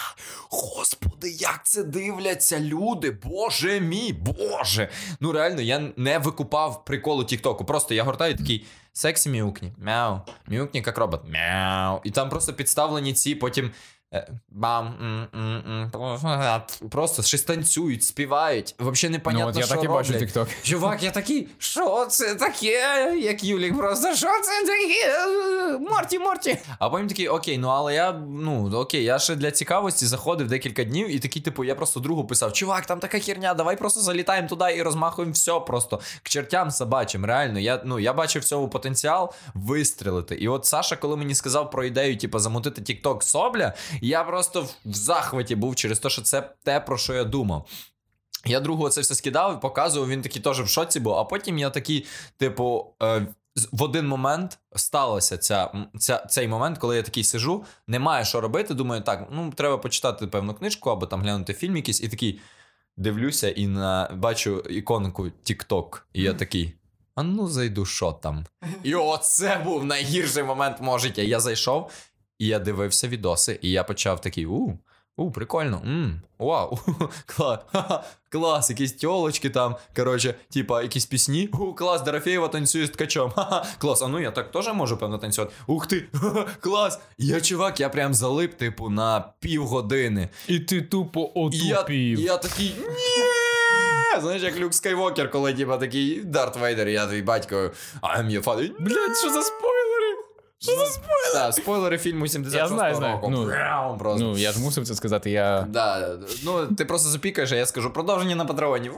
[0.53, 4.89] Господи, як це дивляться люди, боже мій, боже.
[5.19, 7.65] Ну реально, я не викупав приколу Тіктоку.
[7.65, 12.01] Просто я гортаю такий сексі мяукні, мяу, мяукні як робот, мяу.
[12.03, 13.71] І там просто підставлені ці потім.
[14.13, 18.75] Е, Бам, м, м, м, просто щось танцюють, співають.
[18.79, 20.35] Взагалі непонятно, Ну, от я що так і бачу роблять.
[20.35, 20.47] TikTok.
[20.63, 23.17] Чувак, я такий, що це таке?
[23.21, 25.27] Як Юлік, просто що це таке?
[25.79, 26.57] Морті, Морті.
[26.79, 30.83] А потім такий, окей, ну але я, ну окей, я ще для цікавості заходив декілька
[30.83, 34.47] днів, і такий, типу, я просто другу писав: чувак, там така херня, давай просто залітаємо
[34.47, 37.25] туди і розмахуємо все просто к чертям собачим.
[37.25, 40.35] Реально, я ну я бачив в цьому потенціал вистрілити.
[40.35, 44.93] І от Саша, коли мені сказав про ідею, типу, замутити TikTok Собля, я просто в
[44.93, 47.67] захваті був через те, що це те, про що я думав.
[48.45, 51.13] Я другого це все скидав, і показував, він такий теж в шоці був.
[51.13, 52.05] А потім я такий,
[52.37, 53.27] типу, е,
[53.71, 58.73] в один момент сталося ця, ця, цей момент, коли я такий сижу, немає що робити.
[58.73, 62.39] Думаю, так, ну треба почитати певну книжку або там глянути фільм якийсь, і такий
[62.97, 66.73] дивлюся і на бачу іконку TikTok, і я такий.
[67.15, 68.45] А ну зайду, що там.
[68.83, 71.21] І оце був найгірший момент мого життя.
[71.21, 71.91] Я зайшов,
[72.41, 74.77] і я дивився відоси, і я почав такий: у,
[75.17, 76.79] у, прикольно, м, вау,
[77.25, 81.49] клас, ха-ха, клас, якісь тьолочки там, коротше, типа, якісь пісні.
[81.53, 83.31] У, клас, Дорофєєва танцює з ткачом.
[83.35, 85.53] Ха-ха, клас, а ну я так теж можу, певно, танцювати.
[85.67, 86.99] Ух ти, ха-ха, клас.
[87.17, 90.29] Я, чувак, я прям залип, типу, на півгодини.
[90.47, 91.85] І ти тупо І я,
[92.19, 92.75] я такий.
[92.79, 93.51] Ні!
[94.21, 97.55] Знаєш, як Люк Скайвокер, коли типа такий Дарт Вейдер, я твій батько.
[98.01, 98.71] I'm your father.
[98.79, 99.70] Блядь, що за спойлери?
[100.63, 101.33] Що за спойлери?
[101.33, 103.13] Так, спойлери фільму 76 Я знаю, знаю.
[103.13, 103.29] року.
[103.29, 104.23] Ну, Прям просто.
[104.25, 105.61] Ну, я ж мусив це сказати, я.
[105.69, 106.09] Да,
[106.43, 108.91] ну ти просто запікаєш, а я скажу продовження на патреоні.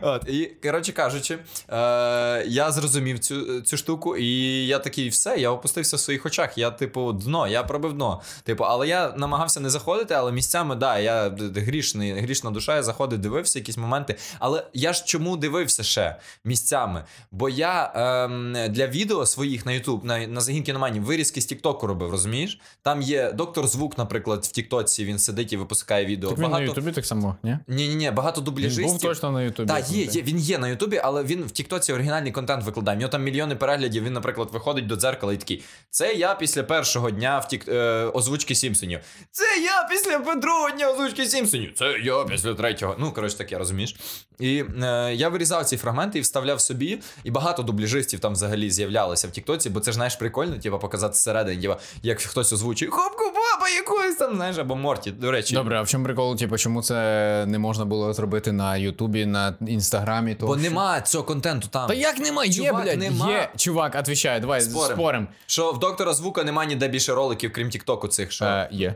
[0.00, 4.26] От, і, коротше кажучи, е, я зрозумів цю, цю штуку, і
[4.66, 6.58] я такий, все, я опустився в своїх очах.
[6.58, 8.22] Я, типу, дно, я пробив дно.
[8.44, 12.76] Типу, але я намагався не заходити, але місцями, да, я д- д- грішний, грішна душа,
[12.76, 14.16] я заходив, дивився якісь моменти.
[14.38, 17.04] Але я ж чому дивився ще місцями?
[17.30, 21.86] Бо я ем, для відео своїх на YouTube, на, на загін кіномані, вирізки з Тіктоку
[21.86, 22.60] робив, розумієш?
[22.82, 26.30] Там є доктор звук, наприклад, в Тіктоці, він сидить і випускає відео.
[26.30, 27.58] Так він на Ютубі так само, ні?
[27.68, 29.68] Ні, ні, ні, багато Він був точно на Ютубі.
[29.68, 32.96] Так, є, є, він є на Ютубі, але він в Тіктоці оригінальний контент викладає.
[32.96, 34.04] В нього там мільйони переглядів.
[34.04, 37.68] Він, наприклад, виходить до дзеркала і такий: Це я після першого дня в тік...
[37.68, 39.00] е, озвучки Сімпсонів.
[39.30, 41.72] Це я після другого дня озвучки Сімпсонів.
[41.74, 42.96] Це я після третього.
[42.98, 43.96] Ну, коротше, таке, розумієш.
[44.38, 46.98] І е, я вирізав ці фрагменти і вставляв собі.
[47.24, 51.12] І багато дубляжистів там взагалі з'являлося в Тіктоці, бо це ж знаєш прикольно, типу, показати
[51.12, 55.10] всередині, типу, як хтось озвучує хопку баба якоїсь там, знаєш, або Морті.
[55.10, 56.36] До речі, Добре, а в чому прикол?
[56.36, 60.34] Типу, чому це не можна було зробити на Ютубі, на інстаграмі?
[60.34, 60.62] То бо що?
[60.62, 61.88] нема цього контенту там.
[61.88, 62.44] Та як нема?
[62.44, 63.30] Є, Чувак, блядь, нема.
[63.30, 63.48] є.
[63.56, 64.96] Чувак, отвічай, давай Спорим.
[64.96, 65.28] спорим.
[65.46, 68.44] Що в доктора звука нема ніде більше роликів, крім Тіктоку цих, що.
[68.44, 68.94] Е, є.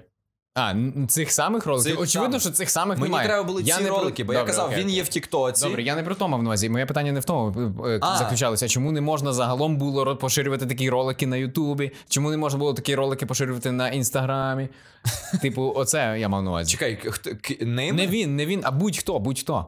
[0.59, 0.75] А,
[1.09, 1.91] цих самих роликів?
[1.93, 2.43] Цих Очевидно, самих.
[2.43, 3.29] що цих самих Мені немає.
[3.29, 4.97] треба були Я ці не про- ролики, бо я казав, окей, він окей.
[4.97, 5.65] є в Тіктоці.
[5.65, 6.69] Добре, я не про то мав на увазі.
[6.69, 8.17] Моє питання не в тому е, А.
[8.17, 8.69] заключалося.
[8.69, 11.91] Чому не можна загалом було поширювати такі ролики на Ютубі?
[12.09, 14.69] Чому не можна було такі ролики поширювати на інстаграмі?
[15.43, 16.73] Типу, оце я мав на увазі.
[16.73, 17.31] Чекай, хто?
[17.61, 19.67] Не він, не він, а будь-хто, будь-хто.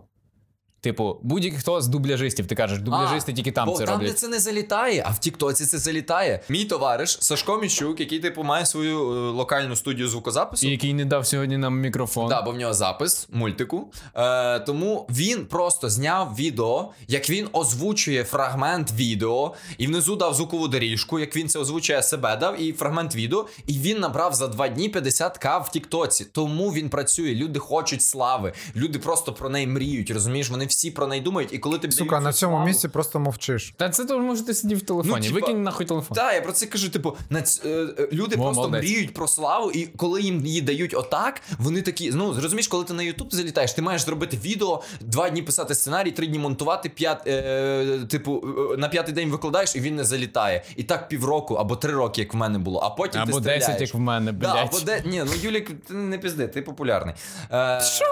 [0.81, 2.47] Типу, будь-хто з дубляжистів.
[2.47, 4.11] Ти кажеш, дубляжисти А, тільки там бо це там, роблять.
[4.11, 6.41] де це не залітає, а в Тіктоці це залітає.
[6.49, 10.67] Мій товариш Сашко Міщук, який типу має свою е, локальну студію звукозапису.
[10.67, 12.29] І який не дав сьогодні нам мікрофон.
[12.29, 13.93] Да, бо в нього запис мультику.
[14.15, 20.69] Е, тому він просто зняв відео, як він озвучує фрагмент відео, і внизу дав звукову
[20.69, 23.47] доріжку, як він це озвучує себе, дав і фрагмент відео.
[23.67, 26.25] І він набрав за два дні 50к в Тіктоці.
[26.25, 27.35] Тому він працює.
[27.35, 28.53] Люди хочуть слави.
[28.77, 30.11] Люди просто про неї мріють.
[30.11, 31.53] Розумієш, вони всі про неї думають.
[31.53, 33.75] І коли тобі Сука, дають на цьому славу- місці просто мовчиш.
[33.77, 35.27] Та це то може ти сидів в телефоні.
[35.29, 36.15] Ну, типа- Викинь нахуй телефон.
[36.17, 36.91] Так, я про це кажу.
[36.91, 38.83] Типу, на ць- е, е, люди Во, просто молодець.
[38.83, 42.11] мріють про славу, і коли їм її дають отак, вони такі.
[42.15, 46.11] Ну зрозумієш, коли ти на Ютуб залітаєш, ти маєш зробити відео, два дні писати сценарій,
[46.11, 48.45] три дні монтувати, п'ят, е, типу,
[48.75, 50.65] е, на п'ятий день викладаєш, і він не залітає.
[50.77, 52.81] І так півроку або три роки, як в мене було.
[52.81, 53.67] А потім Або ти стріляєш.
[53.67, 55.03] 10, як в мене, Да, або де...
[55.07, 57.15] Ні, ну Юлік, ти не пізди, ти популярний.
[57.53, 57.81] Е...
[57.81, 58.05] Що?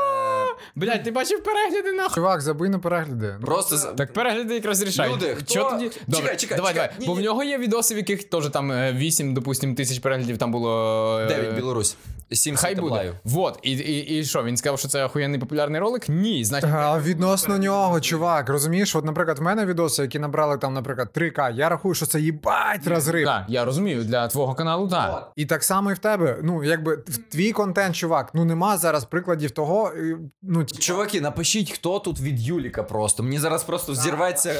[0.74, 2.14] Блять, ти бачив перегляди нахуй?
[2.14, 3.36] Чувак, забий на перегляди.
[3.40, 5.14] Ну, Просто за- Так перегляди якраз рішають.
[5.14, 5.84] Люди, хто- Чо тоді?
[5.88, 6.86] Чекай, Добре, чекай, давай, чекай.
[6.88, 7.00] давай.
[7.00, 7.24] Ні, Бо в ні.
[7.24, 11.18] нього є відоси, в яких теж там е, 8, допустим, тисяч переглядів там було.
[11.20, 11.96] е, 9 Білорусь.
[12.32, 13.12] 7 Хай буде.
[13.24, 13.58] Вот.
[13.62, 16.08] І, і, і що, він сказав, що це охуєнний популярний ролик?
[16.08, 16.70] Ні, значить.
[16.72, 21.54] А відносно нього, чувак, розумієш, от, наприклад, в мене відоси, які набрали там, наприклад, 3К,
[21.54, 23.26] я рахую, що це їбать розрив.
[23.26, 25.32] Так, я розумію, для твого каналу, так.
[25.36, 26.38] І так само і в тебе.
[26.42, 29.92] Ну, якби в твій контент, чувак, ну нема зараз прикладів того.
[29.92, 33.22] і, Ну, Чуваки, напишіть, хто тут від Юліка просто.
[33.22, 34.54] Мені зараз просто взірветься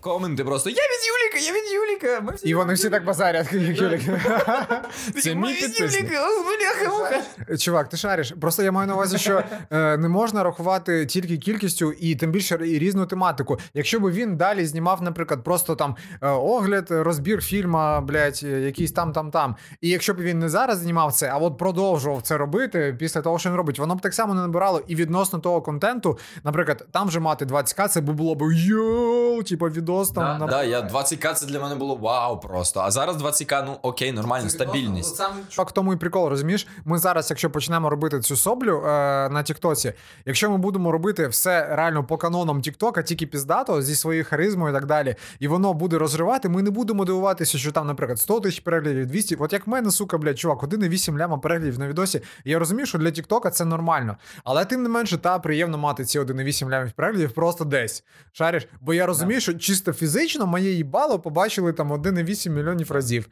[0.00, 0.70] коменти просто.
[0.70, 2.20] Я від Юліка, я від Юліка.
[2.20, 4.00] Ми всі і вони всі так базарять, як Юлік.
[5.22, 6.06] Це мій від підписник.
[6.06, 7.56] Бляха-муха.
[7.56, 8.34] Чувак, ти шариш.
[8.40, 12.54] Просто я маю на увазі, що е, не можна рахувати тільки кількістю і тим більше
[12.54, 13.58] і різну тематику.
[13.74, 18.92] Якщо би він далі знімав, наприклад, просто там е, огляд, розбір фільма, блядь, е, якийсь
[18.92, 19.56] там, там, там.
[19.80, 23.38] І якщо б він не зараз знімав це, а от продовжував це робити після того,
[23.38, 24.82] що він робить, воно б так само не набирало.
[24.86, 29.66] І відносно того контенту, наприклад, там вже мати 20к, це б було б йоу, типу
[29.68, 30.24] відос там.
[30.38, 32.80] на- Да, я 20к це для мене було вау просто.
[32.80, 35.16] А зараз 20к, ну окей, нормально, стабільність.
[35.56, 36.66] Так тому і прикол, розумієш?
[36.84, 38.88] Ми зараз, якщо почнемо робити цю соблю е,
[39.28, 39.92] на Тіктоці,
[40.26, 44.74] якщо ми будемо робити все реально по канонам Тіктока, тільки піздато зі своєю харизмою і
[44.74, 48.60] так далі, і воно буде розривати, ми не будемо дивуватися, що там, наприклад, 100 тисяч
[48.60, 49.36] переглядів, 200.
[49.36, 52.22] От як в мене, сука, блядь, чувак, 1,8 ляма переглядів на відосі.
[52.44, 54.16] І я розумію, що для Тіктока це нормально.
[54.44, 58.04] Але тим не менше, та приємно мати ці 1,8 лямів переглядів просто десь.
[58.32, 58.66] Шариш?
[58.80, 63.28] Бо я розумію, що чисто фізично моє їбало побачили там 1,8 мільйонів разів.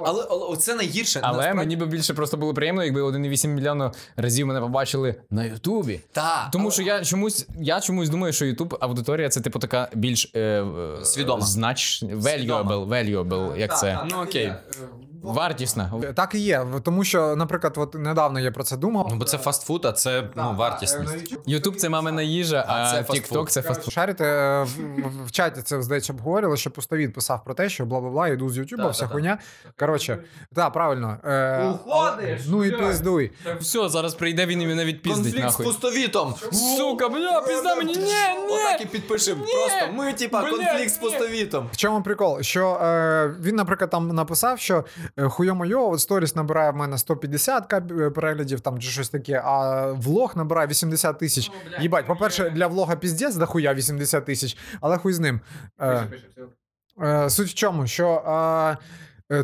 [0.00, 1.20] Але, але оце найгірше.
[1.22, 5.44] Але насправді- мені би більше просто було приємно, якби 1,8 мільйона разів мене побачили на
[5.44, 6.00] Ютубі.
[6.12, 10.30] Та, Тому що я чомусь, я чомусь думаю, що Ютуб аудиторія це типу така більш
[10.34, 11.46] е, е, Свідома.
[11.46, 13.98] Знач, valuable, valuable, як це.
[14.10, 14.52] Ну окей.
[15.32, 15.92] Вартісна.
[16.16, 19.06] Так і є, тому що, наприклад, от недавно я про це думав.
[19.10, 21.36] Ну бо це фастфуд, а це ну, вартісність.
[21.46, 23.92] Ютуб це мамина їжа, А, а це фастфуд.
[23.92, 27.86] Шарите е, в, в, в чаті це здається обговорили, що Пустовід писав про те, що
[27.86, 29.12] бла бла бла, йду з Ютуба, вся да, да.
[29.12, 29.38] хуйня.
[29.78, 30.18] Коротше,
[30.54, 31.16] так, правильно.
[31.24, 33.30] Е, Уходиш, Ну і пиздуй.
[33.60, 36.34] Все, зараз прийде він і мене відпіздить Конфлікт з пустовітом.
[36.52, 38.12] Сука, бля, пізда мені, ні,
[38.50, 38.90] Отак і ні.
[38.90, 39.44] підпишемо.
[39.44, 41.68] Просто ми, типа, конфлікт з пустовітом.
[41.72, 42.42] В чому прикол?
[42.42, 44.84] Що е, він, наприклад, там написав, що
[45.18, 49.86] е, хуйо-моє, от сторіс набирає в мене 150 к переглядів, там чи щось таке, а
[49.92, 51.50] влог набирає 80 тисяч.
[51.80, 55.40] Їбать, по-перше, для влога піздець да хуя 80 тисяч, але хуй з ним.
[55.80, 56.06] Е,
[57.02, 58.76] Е, Суть в чому, що е, е,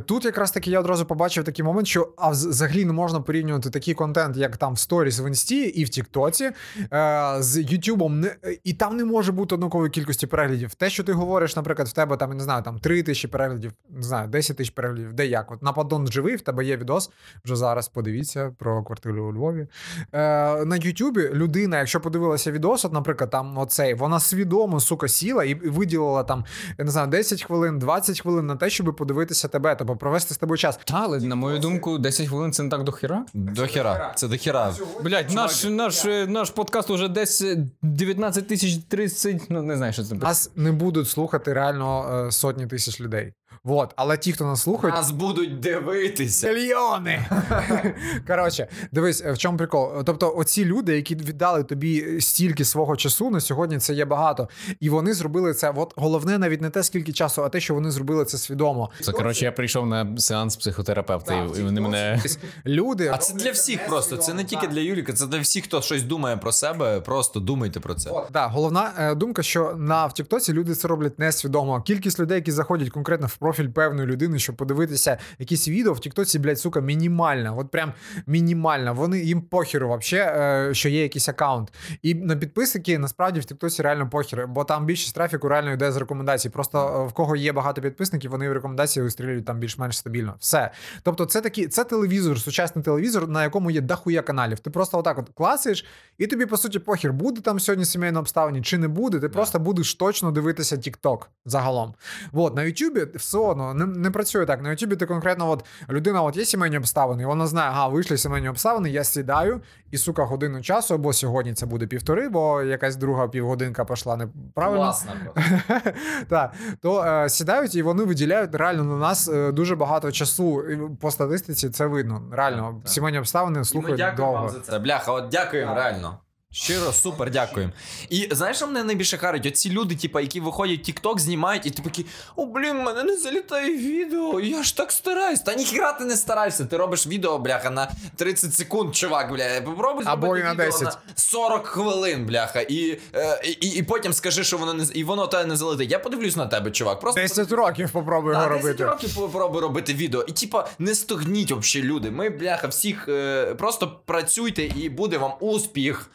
[0.07, 3.95] тут якраз таки я одразу побачив такий момент, що а взагалі не можна порівнювати такий
[3.95, 6.51] контент, як там в сторіс в інсті і в Тіктоці
[6.93, 8.25] е, з Ютубом.
[8.25, 10.75] Е, і там не може бути однакової кількості переглядів.
[10.75, 13.73] Те, що ти говориш, наприклад, в тебе там, я не знаю, там 3 тисячі переглядів,
[13.91, 15.53] не знаю, 10 тисяч переглядів, де як.
[15.53, 17.11] От на поддон живий, в тебе є відос.
[17.45, 19.67] Вже зараз подивіться про квартиру у Львові.
[20.13, 25.45] Е, на Ютубі людина, якщо подивилася відос, от, наприклад, там оцей, вона свідомо, сука, сіла
[25.45, 26.45] і виділила там,
[26.79, 30.39] я не знаю, 10 хвилин, 20 хвилин на те, щоб подивитися тебе, тобто провести з
[30.39, 30.79] тобою час.
[30.85, 33.27] Та, але на мою думку, 10 хвилин це не так до хіра.
[33.35, 34.13] До хіра.
[34.17, 34.75] Це до хіра.
[35.05, 39.93] Блять, наш, наш, е, наш подкаст уже десь е, 19 тисяч 30, ну не знаю,
[39.93, 40.15] що це.
[40.15, 43.33] Нас не будуть слухати реально е, сотні тисяч людей.
[43.65, 43.93] Вот.
[43.97, 46.53] Але ті, хто нас слухають, Нас будуть дивитися.
[46.53, 47.27] Мільйони.
[48.27, 49.91] Коротше, дивись, в чому прикол.
[50.05, 54.49] Тобто, оці люди, які віддали тобі стільки свого часу, на сьогодні це є багато.
[54.81, 55.73] І вони зробили це.
[55.77, 58.91] От головне навіть не те, скільки часу, а те, що вони зробили це свідомо.
[59.01, 62.23] Це коротше, я прийшов на сеанс психотерапевта, і- і вони мене.
[62.67, 64.17] Люди, А це для всіх просто.
[64.17, 67.01] Це не тільки для Юліка, це для всіх, хто щось думає про себе.
[67.01, 68.11] Просто думайте про це.
[68.33, 71.83] Да, головна е, думка, що на в Тіктоці люди це роблять несвідомо.
[71.83, 76.39] Кількість людей, які заходять конкретно в профіль певної людини, щоб подивитися якісь відео в Тіктоці,
[76.39, 77.53] блядь, сука, мінімальна.
[77.53, 77.93] От прям
[78.27, 78.93] мінімальна.
[78.93, 81.73] Вони їм похеру вообще, е, що є якийсь аккаунт.
[82.03, 85.97] І на підписники насправді в Тіктоці реально похер, бо там більшість трафіку реально йде з
[85.97, 86.49] рекомендацій.
[86.49, 90.35] Просто е, в кого є багато підписників, вони в рекомендації вистрілюють там більш-менш стабільно.
[90.39, 90.71] Все.
[91.03, 94.59] Тобто, це такі, це телевізор, сучасний телевізор, на якому є дохуя каналів.
[94.59, 95.85] Ти просто отак от класиш,
[96.19, 99.21] і тобі, по суті, похер, буде там сьогодні сімейне обставини чи не буде.
[99.21, 101.95] Ти просто будеш точно дивитися TikTok загалом.
[102.33, 104.63] Вот, на Ютубі все одно не, не працює так.
[104.63, 108.19] На Ютубі ти конкретно, от людина, от є сімейні обставини, і вона знає, ага, вийшли
[108.19, 109.61] сімейні обставини, я сідаю,
[109.91, 114.95] і сука, годину часу, або сьогодні це буде півтори, бо якась друга півгодинка пішла неправильно.
[116.29, 116.53] Так,
[116.83, 120.63] то е, сідають і вони виділяють реально на нас е, дуже багато часу.
[121.01, 122.23] По статистиці це видно.
[122.33, 124.51] Реально, сімейні обставини слухають довго.
[124.63, 126.19] Це бляха, от дякуємо реально.
[126.53, 127.73] Щиро, супер, дякуємо.
[128.09, 129.47] І знаєш, що мене найбільше харить?
[129.47, 133.77] Оці люди, типу, які виходять TikTok, знімають, і ти такі, о, блін, мене не залітає
[133.77, 135.41] відео, я ж так стараюсь.
[135.41, 139.61] Та ніхіра ти не старайся, ти робиш відео, бляха, на 30 секунд, чувак, бля.
[139.61, 140.83] Попробуй Або зробити і на відео 10.
[140.83, 145.27] на 40 хвилин, бляха, і, е, і, і потім скажи, що воно не і воно
[145.27, 145.91] тебе не залетить.
[145.91, 147.01] Я подивлюсь на тебе, чувак.
[147.01, 150.25] Просто 10 років попробуй його 10 років попробуй робити відео.
[150.29, 152.11] І типа не стогніть взагалі люди.
[152.11, 156.11] Ми, бляха, всіх е, просто працюйте і буде вам успіх.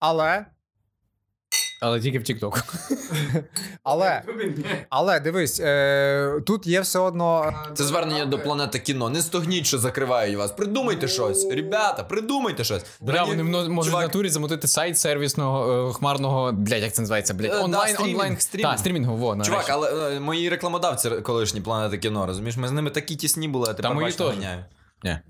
[0.00, 0.46] Але,
[1.82, 2.62] Але тільки в TikTok.
[3.82, 4.22] але,
[4.90, 7.44] але дивись, е, тут є все одно.
[7.70, 9.08] е, Це звернення до планети кіно.
[9.10, 10.50] Не стогніть, що закривають вас.
[10.52, 11.46] Придумайте щось.
[11.50, 12.84] Ребята, придумайте щось.
[13.00, 17.50] Бля, вони можуть в натурі замутити сайт сервісного е, хмарного, блядь, як це називається, блядь,
[17.50, 18.70] Е, да, онлайн, стрімінг, онлайн, стрімінг.
[18.70, 19.42] Так, стрімінгу, во.
[19.44, 22.56] Чувак, але е, мої рекламодавці колишні планети кіно, розумієш?
[22.56, 24.36] Ми з ними такі тісні були, а тепер мої бач,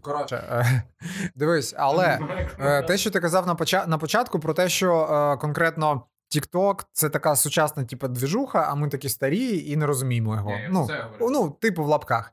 [0.00, 0.82] Коротше, е,
[1.34, 2.18] дивись, але
[2.58, 7.08] е, те, що ти казав на, на початку, про те, що е, конкретно TikTok це
[7.08, 10.50] така сучасна, типу, двіжуха, а ми такі старі і не розуміємо його.
[10.50, 10.88] Ні, ну,
[11.20, 12.32] ну, типу, в лапках.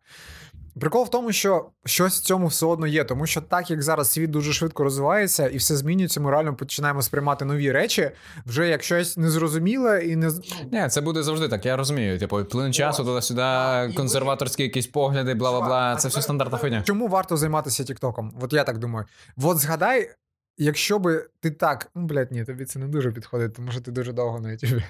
[0.79, 4.11] Прикол в тому, що щось в цьому все одно є, тому що так як зараз
[4.11, 8.11] світ дуже швидко розвивається і все змінюється, ми реально починаємо сприймати нові речі,
[8.45, 12.19] вже як щось незрозуміле і не з- Ні, це буде завжди так, я розумію.
[12.19, 15.95] Типу, плин часу туди-сюди, консерваторські якісь погляди, бла бла бла.
[15.95, 16.81] Це все стандартна хуйня.
[16.85, 18.33] Чому варто займатися Тіктоком?
[18.41, 19.05] От я так думаю.
[19.43, 20.09] От згадай,
[20.57, 23.91] якщо би ти так, ну блядь, ні, тобі це не дуже підходить, тому що ти
[23.91, 24.83] дуже довго на YouTube.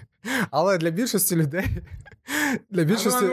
[0.52, 1.66] Але для більшості людей.
[2.72, 3.26] Для більшості,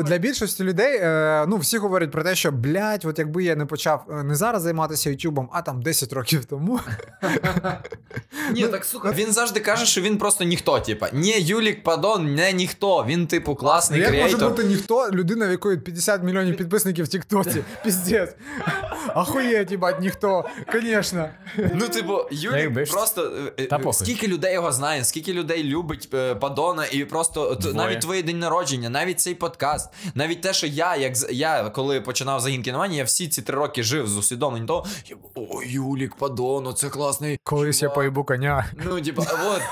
[0.00, 3.66] для більшості людей, е, ну, всі говорять про те, що блядь, от якби я не
[3.66, 6.80] почав е, не зараз займатися Ютубом, а там 10 років тому.
[8.52, 9.12] Ні, так сука.
[9.12, 11.08] Він завжди каже, що він просто ніхто, типа.
[11.12, 13.04] Ні, Юлік Падон, не ніхто.
[13.04, 17.64] Він, типу, класний Як може бути ніхто, людина, в якої 50 мільйонів підписників в Тіктоці?
[17.84, 18.34] Піздець.
[19.14, 20.44] Ахуєть, їбать, ніхто.
[20.72, 21.28] Звісно.
[21.74, 23.32] Ну, типу, Юлік просто.
[23.58, 28.22] е, е, скільки людей його знає, скільки людей любить е, Падона, і просто навіть твоє
[28.22, 32.96] день народження, навіть цей подкаст, навіть те, що я, як я, коли починав загін кінування,
[32.96, 37.38] я всі ці три роки жив з усвідомленням того, я, о, Юлік Падон, це класний.
[37.44, 37.94] Колись я чувак».
[37.94, 38.70] поїбу коня.
[38.84, 39.62] Ну, типа, от.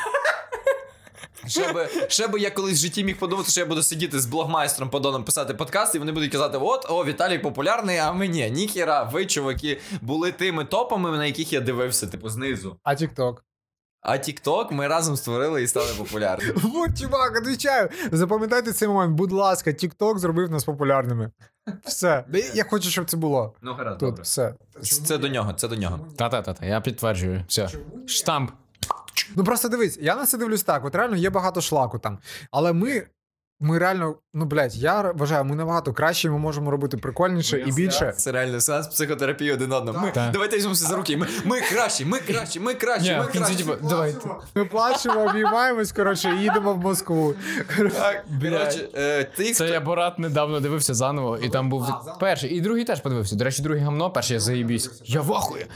[1.46, 4.26] Ще би, ще би я колись в житті міг подумати, що я буду сидіти з
[4.26, 8.50] блогмайстром Подоном писати подкаст, і вони будуть казати: от, о, Віталій популярний, а ми ні.
[8.50, 12.76] Ніхіра, ви, чуваки, були тими топами, на яких я дивився, типу, знизу.
[12.82, 13.44] А Тікток?
[14.00, 16.54] А TikTok ми разом створили і стали популярними.
[16.62, 17.88] Вот, чувак, отвечаю.
[18.12, 21.30] Запам'ятайте цей момент, будь ласка, TikTok зробив нас популярними.
[21.84, 22.24] Все.
[22.54, 23.54] Я хочу, щоб це було.
[23.62, 24.54] Ну, гаразд, Тут все.
[24.82, 26.06] Це до нього, це до нього.
[26.16, 27.44] Та-та-та, я підтверджую.
[27.48, 27.68] Все.
[28.06, 28.50] Штамп.
[29.36, 30.84] Ну просто дивись, я на це дивлюсь так.
[30.84, 32.18] От реально є багато шлаку там.
[32.50, 33.06] Але ми.
[33.60, 38.12] Ми реально, ну блядь, я вважаю, ми набагато краще, ми можемо робити прикольніше і більше.
[38.16, 39.98] Це реально сеанс психотерапії один одному.
[39.98, 40.32] Ми, Так.
[40.32, 41.16] давайте візьмемося за руки.
[41.16, 43.54] Ми, ми кращі, ми кращі, ми кращі, ми кращі.
[43.56, 44.28] типу, давайте.
[44.54, 47.34] Ми плачемо, обіймаємось, коротше, і їдемо в Москву.
[47.76, 51.86] Так, коротше, е, ти Це я Борат недавно дивився заново, і там був
[52.20, 53.36] перший, і другий теж подивився.
[53.36, 54.90] До речі, другий гамно, перший я заїбісь.
[55.04, 55.66] Я в ахуї.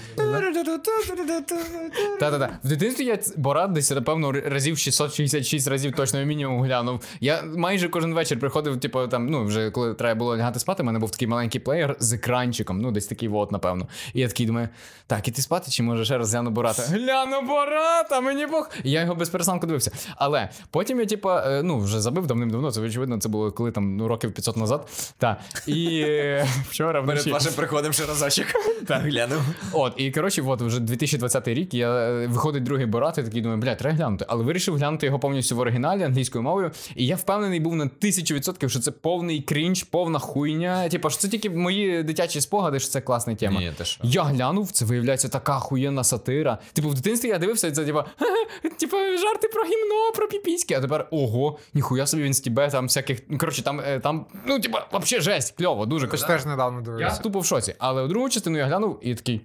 [2.20, 2.58] Та-та-та.
[2.64, 7.00] В дитинстві я Борат десь, напевно, разів 666 разів точно мінімум глянув.
[7.20, 7.42] Я
[7.72, 10.98] майже кожен вечір приходив, типу, там, ну, вже коли треба було лягати спати, у мене
[10.98, 13.88] був такий маленький плеєр з екранчиком, ну, десь такий вот, напевно.
[14.14, 14.68] І я такий думаю,
[15.06, 16.82] так, іти спати, чи може ще раз гляну Бората?
[16.82, 18.70] Гляну Бората, мені бог.
[18.84, 19.90] І я його без перестанку дивився.
[20.16, 23.96] Але потім я, типу, е, ну, вже забив давним-давно, це очевидно, це було коли там
[23.96, 24.88] ну, років 500 назад.
[25.18, 25.36] Та.
[25.66, 26.04] І
[26.68, 27.30] вчора перед вночі.
[27.30, 28.46] вашим приходом ще разочок.
[28.86, 29.40] Так, глянув.
[29.72, 33.60] От, і коротше, от вже 2020 рік я е, виходить другий Борат, і такий думаю,
[33.60, 34.24] блядь, треба глянути.
[34.28, 36.70] Але вирішив глянути його повністю в оригіналі англійською мовою.
[36.96, 40.88] І я впевнений був на тисячу відсотків, що це повний крінж, повна хуйня.
[40.88, 43.60] Типа, що це тільки мої дитячі спогади, що це класна тема.
[43.60, 44.00] Ні, ти що?
[44.04, 46.58] Я глянув, це виявляється така хуєнна сатира.
[46.72, 48.04] Типу, в дитинстві я дивився, і це типа,
[48.78, 50.74] типа жарти про гімно, про піпіськи.
[50.74, 53.22] А тепер ого, ніхуя собі він стібе, там всяких.
[53.28, 56.78] ну, Коротше, там, е, там, ну, типа, вообще жесть, кльово, дуже Ти ж теж недавно
[56.78, 57.22] Я дивився.
[57.22, 57.74] тупо в шоці.
[57.78, 59.40] Але у другу частину я глянув і такий.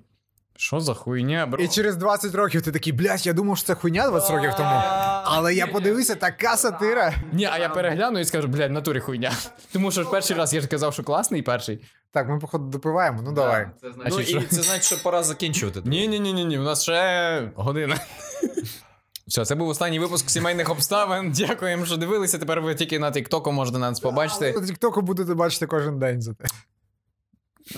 [0.58, 1.64] Що за хуйня, бро?
[1.64, 4.82] І через 20 років ти такий, блядь, я думав, що це хуйня 20 років тому.
[5.24, 7.14] Але я подивився, така сатира.
[7.34, 9.32] Ні, а я перегляну і скажу, блядь, в натурі хуйня.
[9.72, 11.80] Тому що ж перший раз я ж казав, що класний перший.
[12.12, 13.68] Так, ми, походу, допиваємо, ну давай.
[13.82, 15.82] Це Ну, і це значить, що пора закінчувати.
[15.86, 17.98] Ні, ні, ні, ні, ні, у нас ще година.
[19.28, 21.32] Все, це був останній випуск сімейних обставин.
[21.36, 22.38] Дякуємо, що дивилися.
[22.38, 24.54] Тепер ви тільки на Тіктоку можете нас побачити.
[24.60, 26.46] На Тіктоку будете бачити кожен день за те.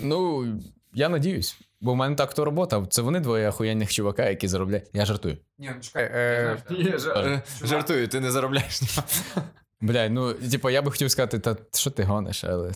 [0.02, 0.48] Ну,
[0.94, 1.58] я надіюсь.
[1.82, 2.86] Бо в мене так то робота.
[2.90, 4.88] Це вони двоє охуєнних чувака, які заробляють.
[4.94, 5.38] Я жартую.
[5.58, 6.04] Ні, ну чекай.
[6.14, 6.58] Е,
[7.16, 8.82] Е, Жартую, ти не заробляєш.
[9.82, 12.72] Блядь, ну, типу, я би хотів сказати, та що ти гониш, але.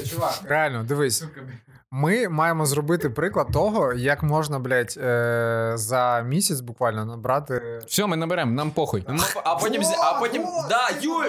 [0.00, 0.40] ні, чувак.
[0.44, 1.24] Реально, дивись.
[1.98, 7.80] Ми маємо зробити приклад того, як можна, блядь, е, за місяць буквально набрати.
[7.86, 9.04] Все, ми наберемо, нам похуй.
[9.44, 11.24] А потім, зі- а потім, да, Юль!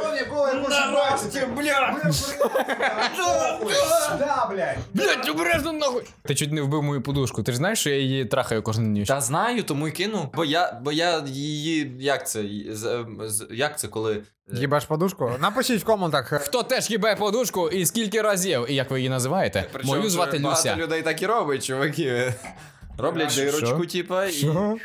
[4.94, 6.04] Блять, обережно нахуй!
[6.24, 7.44] Ти чуть не вбив мою подушку.
[7.44, 9.08] Ти ж знаєш, що я її трахаю кожну ніч?
[9.08, 10.30] Та знаю, тому й кину.
[10.36, 14.24] Бо я, бо я її, як це, з- з- як це, коли...
[14.54, 15.32] Їбаш подушку?
[15.40, 16.34] Напишіть в коментах.
[16.42, 18.66] Хто теж їбає подушку і скільки разів?
[18.70, 19.66] І як ви її називаєте?
[19.72, 20.64] Причому, Мою звати Люся.
[20.64, 22.34] Багато людей так і робить, чуваки.
[22.98, 23.42] Роблять Що?
[23.42, 24.32] дирочку, типа, і...
[24.32, 24.78] Що?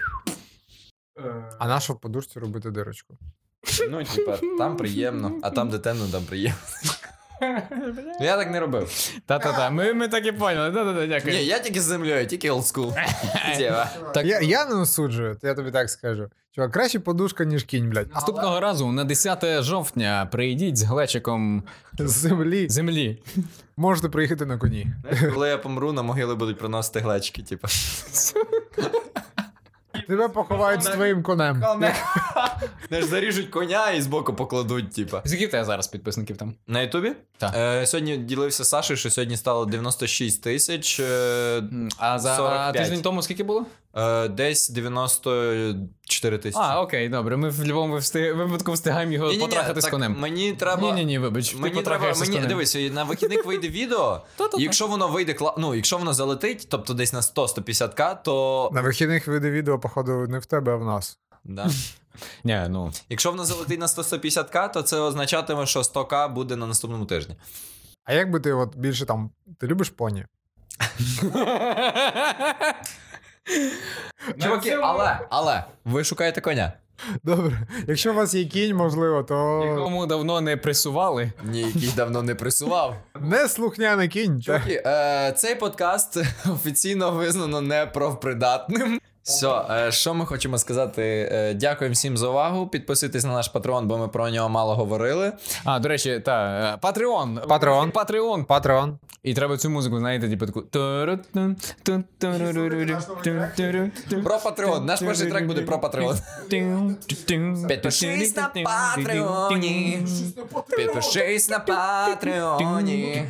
[1.58, 3.18] А на що в подушці робити дирочку?
[3.90, 6.58] Ну, типа, там приємно, а там, де темно, там приємно.
[7.42, 9.10] Ну, я так не робив.
[9.26, 10.72] Та-та-та, ми, ми так і поняли.
[10.72, 11.34] Та-та-та, дякую.
[11.34, 12.94] Ні, я тільки з землею, тільки old school.
[13.58, 13.90] Дєва.
[14.14, 14.26] Так.
[14.26, 16.28] Я, я не осуджую, я тобі так скажу.
[16.54, 18.14] Чувак, краще подушка, ніж кінь, блядь.
[18.14, 21.62] Наступного разу на 10 жовтня прийдіть з глечиком
[21.98, 23.22] землі землі.
[23.76, 24.86] можете приїхати на коні.
[25.10, 27.68] Знаєш, Коли я помру, на могили будуть приносити глечики, типа.
[30.08, 31.64] Тебе поховають з твоїм конем.
[32.90, 35.22] Не ж заріжуть коня і збоку покладуть, типа.
[35.26, 36.54] Скільки тебе зараз підписників там?
[36.66, 37.12] На Ютубі?
[37.38, 37.54] Так.
[37.56, 41.00] Е, сьогодні ділився Сашою, що сьогодні стало 96 тисяч.
[41.00, 41.62] Е,
[41.98, 42.72] А за 45.
[42.76, 43.66] тиждень тому скільки було?
[43.94, 46.64] Е, десь 94 тисячі.
[46.64, 47.36] А, окей, добре.
[47.36, 50.16] Ми в будь-якому встиг- випадку встигаємо його Ні-ні-ні, потрахати з так конем.
[50.18, 50.82] Мені треба.
[50.82, 51.50] Ні, ні, ні, вибач.
[51.50, 52.48] ти Мені треба, потрахаєшся з мені конем.
[52.48, 54.20] дивись, на вихідних вийде відео.
[54.58, 55.54] І якщо воно вийде кла...
[55.58, 58.70] ну, якщо воно залетить, тобто десь на 100-150к, то.
[58.72, 61.18] На вихідних вийде відео, походу, не в тебе, а в нас.
[61.44, 61.70] Да.
[62.44, 62.92] Ні, ну.
[63.08, 67.36] Якщо воно залетить на 100-150к, то це означатиме, що 100к буде на наступному тижні.
[68.04, 69.30] А як би ти от більше там.
[69.60, 70.26] Ти любиш поні?
[74.42, 76.72] Чуваки, але, але, ви шукаєте коня.
[77.22, 77.66] Добре.
[77.88, 81.32] Якщо у вас є кінь, можливо, то Якому давно не пресували.
[81.44, 82.96] Ні, який давно не присував.
[83.20, 84.42] не слухняний кінь.
[84.42, 86.16] Чуваки, е, цей подкаст
[86.52, 89.00] офіційно визнано неправопридатним.
[89.22, 91.28] Все, е, що ми хочемо сказати?
[91.32, 92.66] Е, дякуємо всім за увагу.
[92.66, 95.32] Підписуйтесь на наш патрон, бо ми про нього мало говорили.
[95.64, 97.40] А, до речі, та, Патреон.
[97.48, 97.90] Патреон.
[97.90, 98.44] Патреон.
[98.44, 98.98] Патрон.
[99.22, 100.62] І треба цю музику, знаєте, типу таку.
[104.24, 104.86] Про Патреон.
[104.86, 106.16] Наш перший трек буде про Патреон.
[107.68, 110.06] Підпишись на Патреоні.
[110.76, 113.28] Підпишись на Патреоні.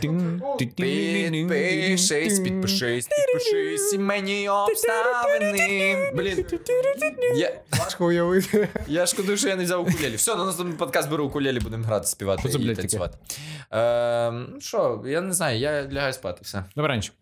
[0.59, 5.82] Підпишись, підпишись, підпишись, мені обставини.
[6.15, 6.45] Блін,
[7.37, 8.69] я, Важко уявити.
[8.87, 10.17] я шкодую, що я не взяв укулелі.
[10.17, 12.81] Все, на наступний подкаст беру укулелі, будемо грати, співати це, і блядь, таке?
[12.83, 13.19] танцювати.
[13.73, 16.65] Е, ну Що, я не знаю, я лягаю спати, все.
[16.77, 17.13] Добранч.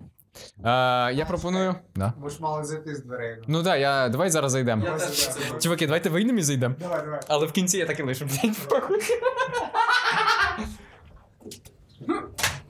[0.65, 1.75] Е, я пропоную.
[1.95, 2.13] Да.
[2.19, 3.37] Ми ж мали зайти з дверей.
[3.47, 4.09] Ну так, я...
[4.09, 4.85] давай зараз зайдемо.
[4.85, 5.61] Я теж це думаю.
[5.61, 6.75] Чуваки, давайте вийдемо і зайдемо.
[6.81, 7.21] Давай, давай.
[7.29, 8.25] Але в кінці я так і лишу.
[8.27, 8.99] блядь, похуй.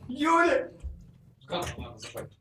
[0.08, 0.64] Юлі!
[1.50, 2.39] Ладно, заходь.